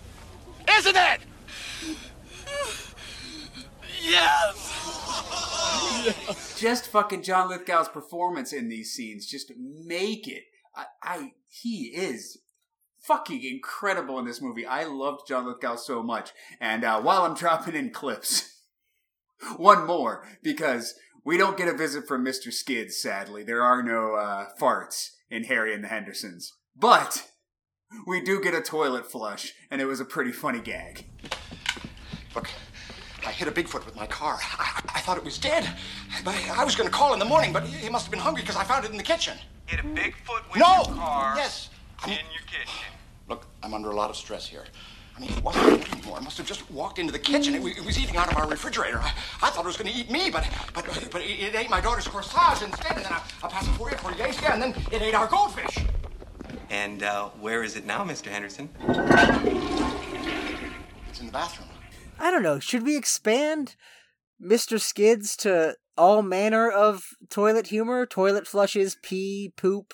[0.70, 1.22] Isn't it?
[4.02, 4.72] Yes!
[6.58, 10.44] just fucking John Lithgow's performance in these scenes just make it.
[10.76, 12.40] I, I he is
[13.02, 14.66] fucking incredible in this movie.
[14.66, 16.32] I loved John Lithgow so much.
[16.60, 18.62] And uh, while I'm dropping in clips,
[19.58, 22.52] one more because we don't get a visit from Mr.
[22.52, 22.98] Skids.
[22.98, 27.30] Sadly, there are no uh, farts in Harry and the Hendersons, but
[28.08, 31.06] we do get a toilet flush, and it was a pretty funny gag.
[32.36, 32.50] Look,
[33.26, 34.40] I hit a Bigfoot with my car.
[34.42, 35.70] I, I thought it was dead.
[36.26, 38.42] But I was going to call in the morning, but he must have been hungry
[38.42, 39.38] because I found it in the kitchen.
[39.68, 40.84] Hit a Bigfoot with No!
[40.88, 41.70] your car Yes.
[42.06, 42.84] in your kitchen.
[43.30, 44.66] Look, I'm under a lot of stress here.
[45.16, 46.18] I mean, it wasn't food anymore.
[46.18, 47.54] It must have just walked into the kitchen.
[47.54, 48.98] It, it was eating out of our refrigerator.
[49.00, 51.70] I, I thought it was going to eat me, but but but it, it ate
[51.70, 54.54] my daughter's corsage instead, and then I, I passed it for you for days, yeah,
[54.54, 55.78] and then it ate our goldfish.
[56.70, 58.28] And uh, where is it now, Mr.
[58.28, 58.70] Henderson?
[61.10, 61.68] It's in the bathroom.
[62.22, 62.60] I don't know.
[62.60, 63.76] Should we expand
[64.42, 64.80] Mr.
[64.80, 68.06] Skids to all manner of toilet humor?
[68.06, 69.94] Toilet flushes, pee, poop.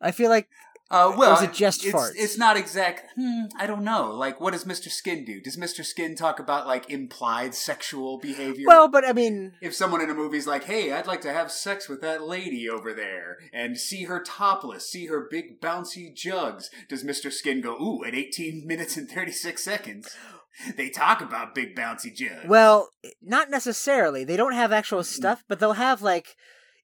[0.00, 0.48] I feel like.
[0.90, 2.12] Uh, well, or is it just it's, farts?
[2.14, 3.10] It's not exact.
[3.16, 4.12] Hmm, I don't know.
[4.12, 4.90] Like, what does Mr.
[4.90, 5.40] Skin do?
[5.40, 5.84] Does Mr.
[5.84, 8.66] Skin talk about like implied sexual behavior?
[8.68, 11.50] Well, but I mean, if someone in a movie's like, "Hey, I'd like to have
[11.50, 16.70] sex with that lady over there and see her topless, see her big bouncy jugs,"
[16.88, 17.32] does Mr.
[17.32, 20.14] Skin go, "Ooh, at 18 minutes and 36 seconds"?
[20.76, 22.46] They talk about big bouncy jugs.
[22.46, 22.90] well,
[23.20, 24.24] not necessarily.
[24.24, 25.04] They don't have actual mm.
[25.04, 26.36] stuff, but they'll have like.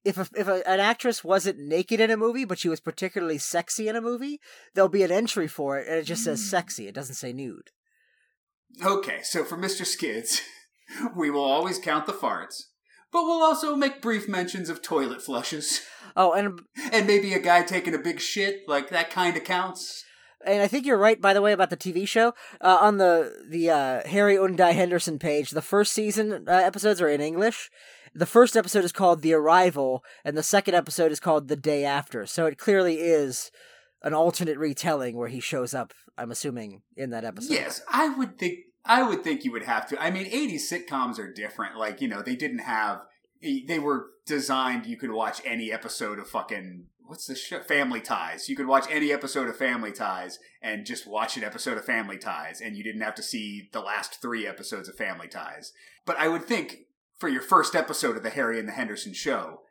[0.02, 3.36] If a, if a, an actress wasn't naked in a movie, but she was particularly
[3.36, 4.40] sexy in a movie,
[4.74, 6.44] there'll be an entry for it, and it just says mm.
[6.44, 6.88] sexy.
[6.88, 7.70] It doesn't say nude.
[8.82, 9.84] Okay, so for Mr.
[9.84, 10.40] Skids,
[11.16, 12.62] we will always count the farts,
[13.12, 15.82] But we'll also make brief mentions of toilet flushes.
[16.16, 16.60] Oh, and
[16.92, 20.04] and maybe a guy taking a big shit, like that kind of counts.
[20.46, 22.34] And I think you're right, by the way, about the TV show.
[22.60, 27.08] Uh, on the the uh, Harry Undai Henderson page, the first season uh, episodes are
[27.08, 27.70] in English.
[28.14, 31.84] The first episode is called The Arrival, and the second episode is called The Day
[31.84, 32.26] After.
[32.26, 33.52] So it clearly is
[34.02, 35.92] an alternate retelling where he shows up.
[36.18, 37.52] I'm assuming in that episode.
[37.52, 38.60] Yes, I would think.
[38.84, 40.02] I would think you would have to.
[40.02, 41.76] I mean, 80s sitcoms are different.
[41.76, 43.02] Like you know, they didn't have.
[43.42, 44.86] They were designed.
[44.86, 47.60] You could watch any episode of fucking what's the show?
[47.60, 48.48] Family Ties.
[48.48, 52.16] You could watch any episode of Family Ties and just watch an episode of Family
[52.16, 55.72] Ties, and you didn't have to see the last three episodes of Family Ties.
[56.06, 56.86] But I would think
[57.18, 59.62] for your first episode of the Harry and the Henderson show,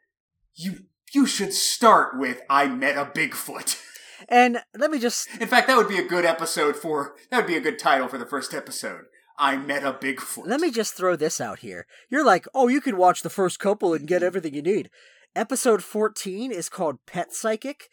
[0.54, 0.82] you
[1.14, 3.82] you should start with "I met a Bigfoot."
[4.28, 5.30] And let me just.
[5.40, 7.16] In fact, that would be a good episode for.
[7.32, 9.06] That would be a good title for the first episode.
[9.38, 10.46] I met a Bigfoot.
[10.46, 11.88] Let me just throw this out here.
[12.10, 14.90] You're like, oh, you can watch the first couple and get everything you need.
[15.36, 17.90] Episode 14 is called Pet Psychic.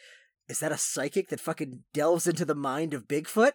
[0.49, 3.53] Is that a psychic that fucking delves into the mind of Bigfoot?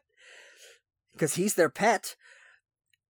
[1.13, 2.15] Because he's their pet.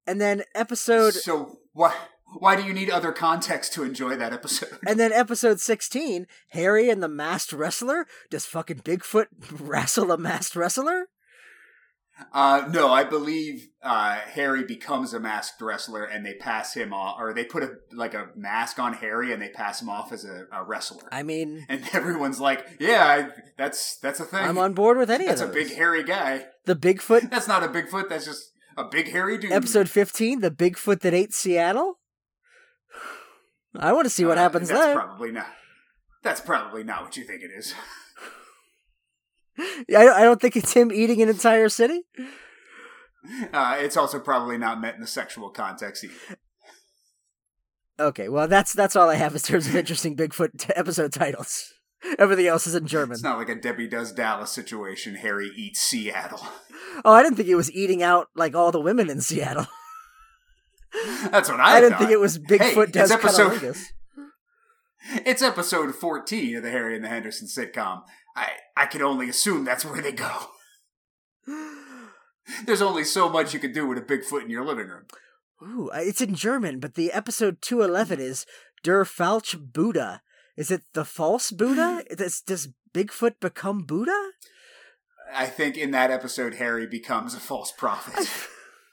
[0.07, 1.15] And then episode.
[1.15, 1.95] So, what?
[2.39, 4.79] Why do you need other context to enjoy that episode?
[4.87, 8.07] And then episode 16, Harry and the Masked Wrestler?
[8.31, 9.27] Does fucking Bigfoot
[9.61, 11.09] wrestle a masked wrestler?
[12.33, 17.17] Uh, no, I believe uh, Harry becomes a masked wrestler, and they pass him off,
[17.19, 20.25] or they put a like a mask on Harry, and they pass him off as
[20.25, 21.09] a, a wrestler.
[21.11, 25.11] I mean, and everyone's like, "Yeah, I, that's that's a thing." I'm on board with
[25.11, 26.47] any that's of a big hairy guy.
[26.67, 27.31] The Bigfoot.
[27.31, 28.09] That's not a Bigfoot.
[28.09, 29.53] That's just a big hairy dude.
[29.53, 31.99] Episode 15, The Bigfoot That Ate Seattle?
[33.77, 34.95] I want to see what Uh, happens that's there.
[34.95, 35.47] Probably not.
[36.23, 37.75] That's probably not what you think it is.
[39.89, 42.03] I don't- I don't think it's him eating an entire city.
[43.53, 46.15] Uh, it's also probably not meant in a sexual context either.
[47.99, 51.71] Okay, well that's that's all I have in terms of interesting Bigfoot t- episode titles.
[52.19, 53.13] Everything else is in German.
[53.13, 55.17] It's not like a Debbie Does Dallas situation.
[55.17, 56.41] Harry eats Seattle.
[57.05, 59.67] Oh, I didn't think it was eating out like all the women in Seattle.
[61.31, 61.77] That's what I.
[61.77, 61.99] I didn't thought.
[62.01, 63.53] think it was Bigfoot Hey, does it's episode.
[63.53, 63.85] cunnilingus.
[65.25, 68.03] It's episode fourteen of the Harry and the Henderson sitcom.
[68.37, 70.31] I I can only assume that's where they go.
[72.65, 75.05] There's only so much you can do with a Bigfoot in your living room.
[75.63, 78.47] Ooh, uh, it's in German, but the episode 211 is
[78.83, 80.23] Der Falsch Buddha.
[80.57, 82.05] Is it the false Buddha?
[82.17, 84.31] Does, does Bigfoot become Buddha?
[85.33, 88.29] I think in that episode, Harry becomes a false prophet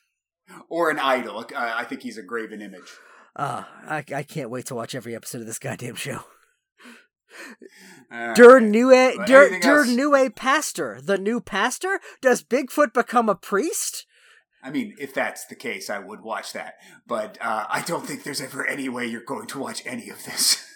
[0.70, 1.40] or an idol.
[1.40, 2.94] Uh, I think he's a graven image.
[3.36, 6.22] Ah, I, I can't wait to watch every episode of this goddamn show.
[8.12, 8.64] Der right.
[8.64, 9.86] Neue, Der, Der?
[9.86, 11.00] Neue Pastor.
[11.02, 12.00] The new pastor?
[12.22, 14.06] Does Bigfoot become a priest?
[14.64, 16.76] I mean, if that's the case, I would watch that.
[17.06, 20.24] But uh, I don't think there's ever any way you're going to watch any of
[20.24, 20.64] this.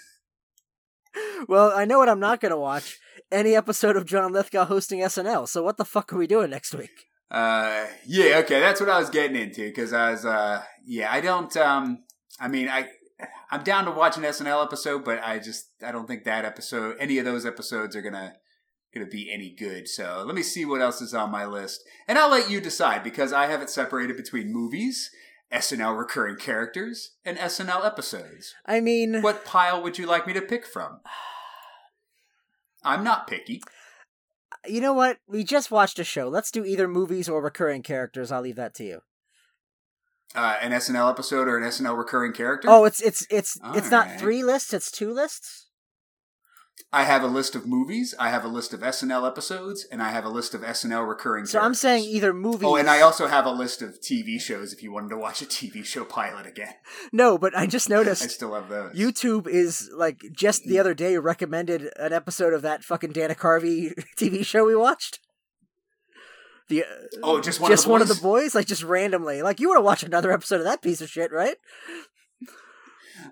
[1.48, 2.98] Well, I know what I'm not going to watch.
[3.32, 5.48] Any episode of John Lithgow hosting SNL.
[5.48, 7.08] So what the fuck are we doing next week?
[7.30, 11.20] Uh, yeah, okay, that's what I was getting into because I was, uh, yeah, I
[11.20, 12.04] don't, um,
[12.40, 12.88] I mean, I,
[13.52, 16.96] I'm down to watch an SNL episode, but I just, I don't think that episode,
[17.00, 18.36] any of those episodes are gonna,
[18.94, 19.90] gonna be any good.
[19.90, 23.04] So let me see what else is on my list, and I'll let you decide
[23.04, 25.10] because I have it separated between movies,
[25.52, 28.56] SNL recurring characters, and SNL episodes.
[28.66, 31.02] I mean, what pile would you like me to pick from?
[32.84, 33.62] I'm not picky.
[34.66, 35.18] You know what?
[35.28, 36.30] We just watched a show.
[36.30, 38.32] Let's do either movies or recurring characters.
[38.32, 39.02] I'll leave that to you.
[40.34, 42.70] Uh, an SNL episode or an SNL recurring character?
[42.70, 45.68] Oh, it's it's it's it's not three lists, it's two lists.
[46.94, 50.12] I have a list of movies, I have a list of SNL episodes, and I
[50.12, 52.64] have a list of SNL recurring So I'm saying either movies.
[52.68, 55.42] Oh, and I also have a list of TV shows if you wanted to watch
[55.42, 56.74] a TV show pilot again.
[57.14, 58.24] No, but I just noticed.
[58.24, 58.94] I still have those.
[58.94, 63.94] YouTube is like just the other day recommended an episode of that fucking Dana Carvey
[64.18, 65.20] TV show we watched.
[66.72, 66.86] The
[67.22, 68.18] Oh, just one just of the one of boys?
[68.18, 69.42] the boys, like just randomly.
[69.42, 71.58] Like you want to watch another episode of that piece of shit, right?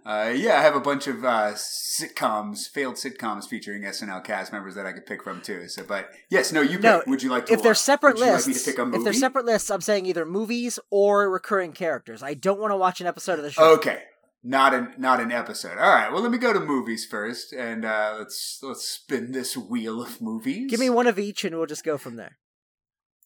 [0.06, 4.76] Uh, yeah, I have a bunch of uh, sitcoms, failed sitcoms featuring SNL cast members
[4.76, 5.68] that I could pick from too.
[5.68, 6.84] So, but yes, no, you pick.
[6.84, 7.54] No, would you like to?
[7.54, 8.98] if they're separate lists, like me to pick a movie?
[8.98, 12.22] if they're separate lists, I'm saying either movies or recurring characters.
[12.22, 13.74] I don't want to watch an episode of the show.
[13.78, 14.04] Okay,
[14.44, 15.78] not an not an episode.
[15.78, 16.12] All right.
[16.12, 20.22] Well, let me go to movies first, and uh, let's let's spin this wheel of
[20.22, 20.70] movies.
[20.70, 22.38] Give me one of each, and we'll just go from there.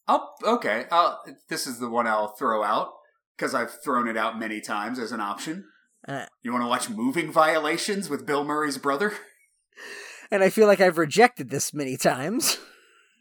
[0.06, 0.86] I'll, okay.
[0.90, 2.90] I'll, this is the one I'll throw out
[3.36, 5.64] because I've thrown it out many times as an option.
[6.06, 9.14] Uh, You want to watch Moving Violations with Bill Murray's brother?
[10.30, 12.58] and I feel like I've rejected this many times.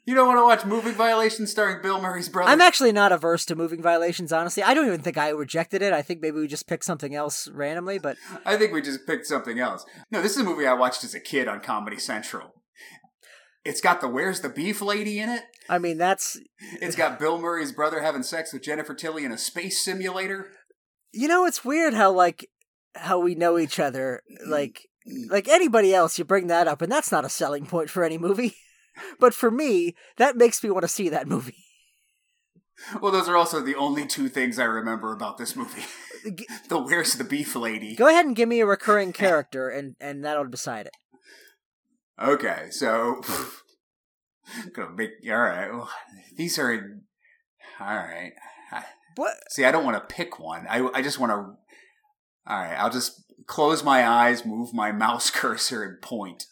[0.05, 2.51] You don't want to watch Moving Violations starring Bill Murray's brother?
[2.51, 4.61] I'm actually not averse to moving violations, honestly.
[4.61, 5.93] I don't even think I rejected it.
[5.93, 9.25] I think maybe we just picked something else randomly, but I think we just picked
[9.27, 9.85] something else.
[10.11, 12.51] No, this is a movie I watched as a kid on Comedy Central.
[13.65, 15.43] It's got the Where's the Beef lady in it.
[15.69, 16.39] I mean, that's.
[16.81, 20.51] It's got Bill Murray's brother having sex with Jennifer Tilly in a space simulator.
[21.13, 22.49] You know, it's weird how, like,
[22.95, 24.21] how we know each other.
[24.45, 24.87] Like,
[25.29, 28.17] like anybody else, you bring that up, and that's not a selling point for any
[28.17, 28.55] movie.
[29.19, 31.65] But for me, that makes me want to see that movie.
[33.01, 35.81] Well, those are also the only two things I remember about this movie.
[36.69, 37.95] the Where's the Beef lady.
[37.95, 40.93] Go ahead and give me a recurring character, and, and that'll decide it.
[42.21, 43.21] Okay, so
[44.73, 45.71] gonna make all right.
[45.71, 45.89] Well,
[46.35, 47.01] these are
[47.79, 48.33] all right.
[49.15, 49.35] What?
[49.49, 50.65] See, I don't want to pick one.
[50.69, 51.35] I I just want to.
[51.35, 56.45] All right, I'll just close my eyes, move my mouse cursor, and point.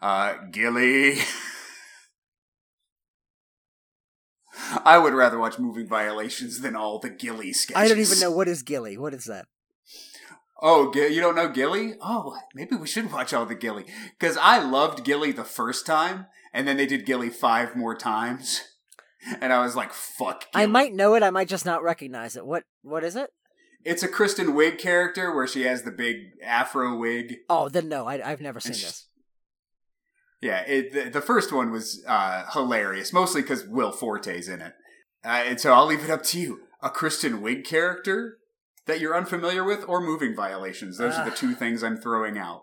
[0.00, 1.18] Uh, Gilly.
[4.84, 7.82] I would rather watch Moving Violations than all the Gilly sketches.
[7.82, 8.96] I don't even know what is Gilly.
[8.96, 9.46] What is that?
[10.66, 11.92] Oh, you don't know Gilly?
[12.00, 13.84] Oh, maybe we should watch all the Gilly
[14.18, 18.62] because I loved Gilly the first time, and then they did Gilly five more times,
[19.42, 21.22] and I was like, "Fuck." I might know it.
[21.22, 22.46] I might just not recognize it.
[22.46, 22.62] What?
[22.80, 23.28] What is it?
[23.84, 27.34] It's a Kristen Wiig character where she has the big afro wig.
[27.50, 28.06] Oh, then no.
[28.06, 29.06] I, I've never seen she- this.
[30.40, 34.72] Yeah, it, the, the first one was uh, hilarious, mostly because Will Forte's in it.
[35.22, 36.60] Uh, and so I'll leave it up to you.
[36.82, 38.38] A Kristen Wiig character
[38.86, 40.98] that you're unfamiliar with, or moving violations.
[40.98, 42.62] Those are the two things I'm throwing out.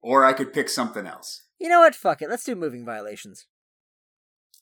[0.00, 1.42] Or I could pick something else.
[1.58, 1.94] You know what?
[1.94, 2.30] Fuck it.
[2.30, 3.46] Let's do moving violations.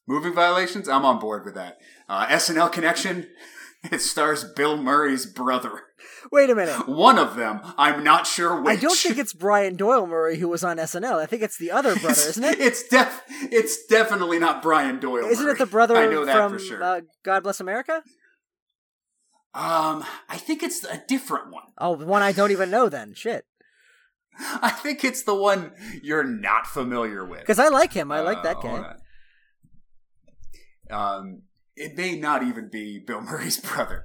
[0.06, 0.88] Moving violations?
[0.88, 1.78] I'm on board with that.
[2.08, 3.26] Uh, SNL Connection?
[3.90, 5.80] It stars Bill Murray's brother.
[6.30, 6.86] Wait a minute.
[6.86, 8.76] One of them, I'm not sure which.
[8.76, 11.14] I don't think it's Brian Doyle Murray who was on SNL.
[11.16, 12.60] I think it's the other brother, isn't it?
[12.60, 13.22] It's def.
[13.50, 15.24] It's definitely not Brian Doyle.
[15.24, 15.54] Isn't Murray.
[15.54, 16.82] it the brother I know that from for sure.
[16.84, 18.02] uh, God Bless America?
[19.52, 21.64] Um, I think it's a different one.
[21.78, 22.88] Oh, one I don't even know.
[22.88, 23.44] Then shit.
[24.38, 25.72] I think it's the one
[26.02, 27.40] you're not familiar with.
[27.40, 28.12] Because I like him.
[28.12, 28.94] I like Uh, that guy.
[30.90, 31.42] Um,
[31.76, 34.04] it may not even be Bill Murray's brother.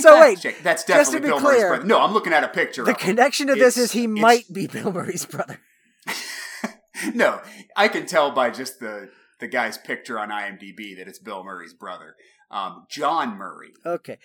[0.00, 0.56] So wait, check.
[0.62, 1.86] that's just to definitely be Bill Murray's clear, brother.
[1.86, 2.84] No, I'm looking at a picture.
[2.84, 5.60] The connection to this is he might be Bill Murray's brother.
[7.12, 7.42] No,
[7.76, 9.10] I can tell by just the
[9.40, 12.14] the guy's picture on IMDb that it's Bill Murray's brother.
[12.50, 13.72] Um, John Murray.
[13.84, 14.18] Okay.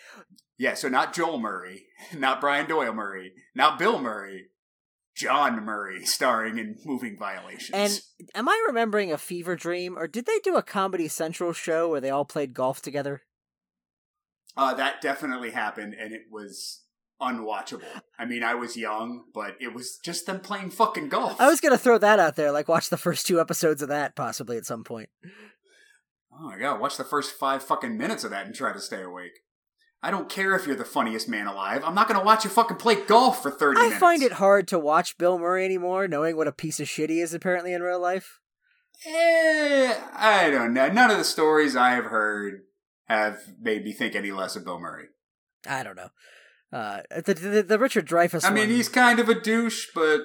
[0.60, 1.86] Yeah, so not Joel Murray,
[2.16, 4.48] not Brian Doyle Murray, not Bill Murray,
[5.16, 7.72] John Murray, starring in Moving Violations.
[7.74, 11.90] And am I remembering a fever dream, or did they do a Comedy Central show
[11.90, 13.24] where they all played golf together?
[14.58, 16.82] Uh, that definitely happened, and it was
[17.22, 18.02] unwatchable.
[18.18, 21.40] I mean, I was young, but it was just them playing fucking golf.
[21.40, 24.16] I was gonna throw that out there, like watch the first two episodes of that
[24.16, 25.10] possibly at some point.
[26.34, 29.02] Oh my god, watch the first five fucking minutes of that and try to stay
[29.02, 29.40] awake.
[30.02, 31.84] I don't care if you're the funniest man alive.
[31.84, 34.00] I'm not gonna watch you fucking play golf for 30 I minutes.
[34.00, 37.20] find it hard to watch Bill Murray anymore, knowing what a piece of shit he
[37.20, 38.40] is apparently in real life.
[39.06, 40.90] Eh, I don't know.
[40.90, 42.62] None of the stories I have heard
[43.06, 45.08] have made me think any less of Bill Murray.
[45.68, 46.10] I don't know.
[46.72, 48.46] Uh, the, the, the Richard Dreyfuss.
[48.46, 50.22] I mean, one, he's kind of a douche, but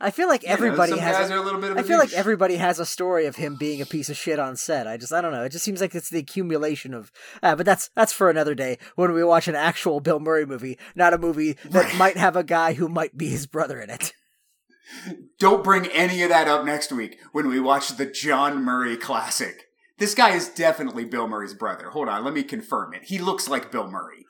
[0.00, 1.16] I feel like you know, everybody some has.
[1.16, 3.80] guys a little bit of I feel like everybody has a story of him being
[3.80, 4.86] a piece of shit on set.
[4.86, 5.44] I just, I don't know.
[5.44, 7.10] It just seems like it's the accumulation of.
[7.42, 10.78] Uh, but that's that's for another day when we watch an actual Bill Murray movie,
[10.94, 14.12] not a movie that might have a guy who might be his brother in it.
[15.38, 19.64] Don't bring any of that up next week when we watch the John Murray classic.
[19.98, 21.90] This guy is definitely Bill Murray's brother.
[21.90, 23.04] Hold on, let me confirm it.
[23.04, 24.24] He looks like Bill Murray.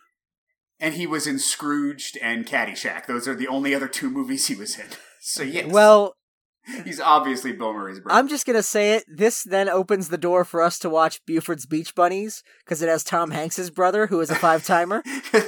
[0.80, 3.06] And he was in Scrooged and Caddyshack.
[3.06, 4.86] Those are the only other two movies he was in.
[5.20, 5.70] So yes.
[5.70, 6.14] Well,
[6.84, 8.18] he's obviously Bill Murray's brother.
[8.18, 9.04] I'm just gonna say it.
[9.08, 13.04] This then opens the door for us to watch Buford's Beach Bunnies because it has
[13.04, 15.02] Tom Hanks's brother, who is a five timer.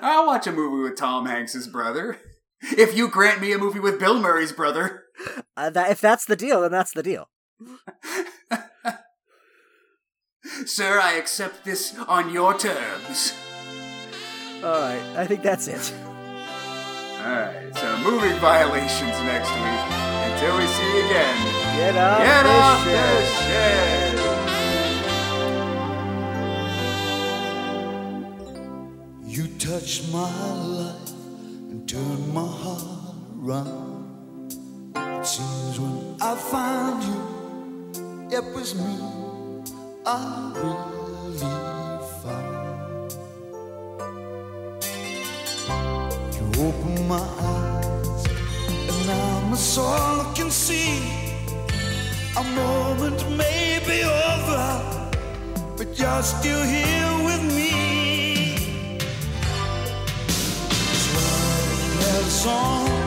[0.00, 2.18] I'll watch a movie with Tom Hanks's brother.
[2.76, 5.04] If you grant me a movie with Bill Murray's brother.
[5.56, 7.28] Uh, that, if that's the deal, then that's the deal.
[10.66, 13.34] Sir, I accept this on your terms.
[14.62, 15.92] All right, I think that's it.
[17.24, 19.84] Alright, so moving violations next week.
[20.28, 21.36] Until we see you again.
[21.76, 23.22] Get off Get the off shed.
[23.22, 24.20] the shed.
[29.24, 30.30] You touched my
[30.64, 31.10] life
[31.70, 34.52] and turned my heart around.
[34.94, 37.20] It seems when I found you,
[38.38, 38.98] it was me
[40.06, 41.83] I really
[46.56, 48.26] Opened my eyes,
[48.88, 50.98] and now promise all can see.
[52.36, 55.06] A moment may be over,
[55.76, 58.94] but you're still here with me.
[60.88, 63.03] As love lives.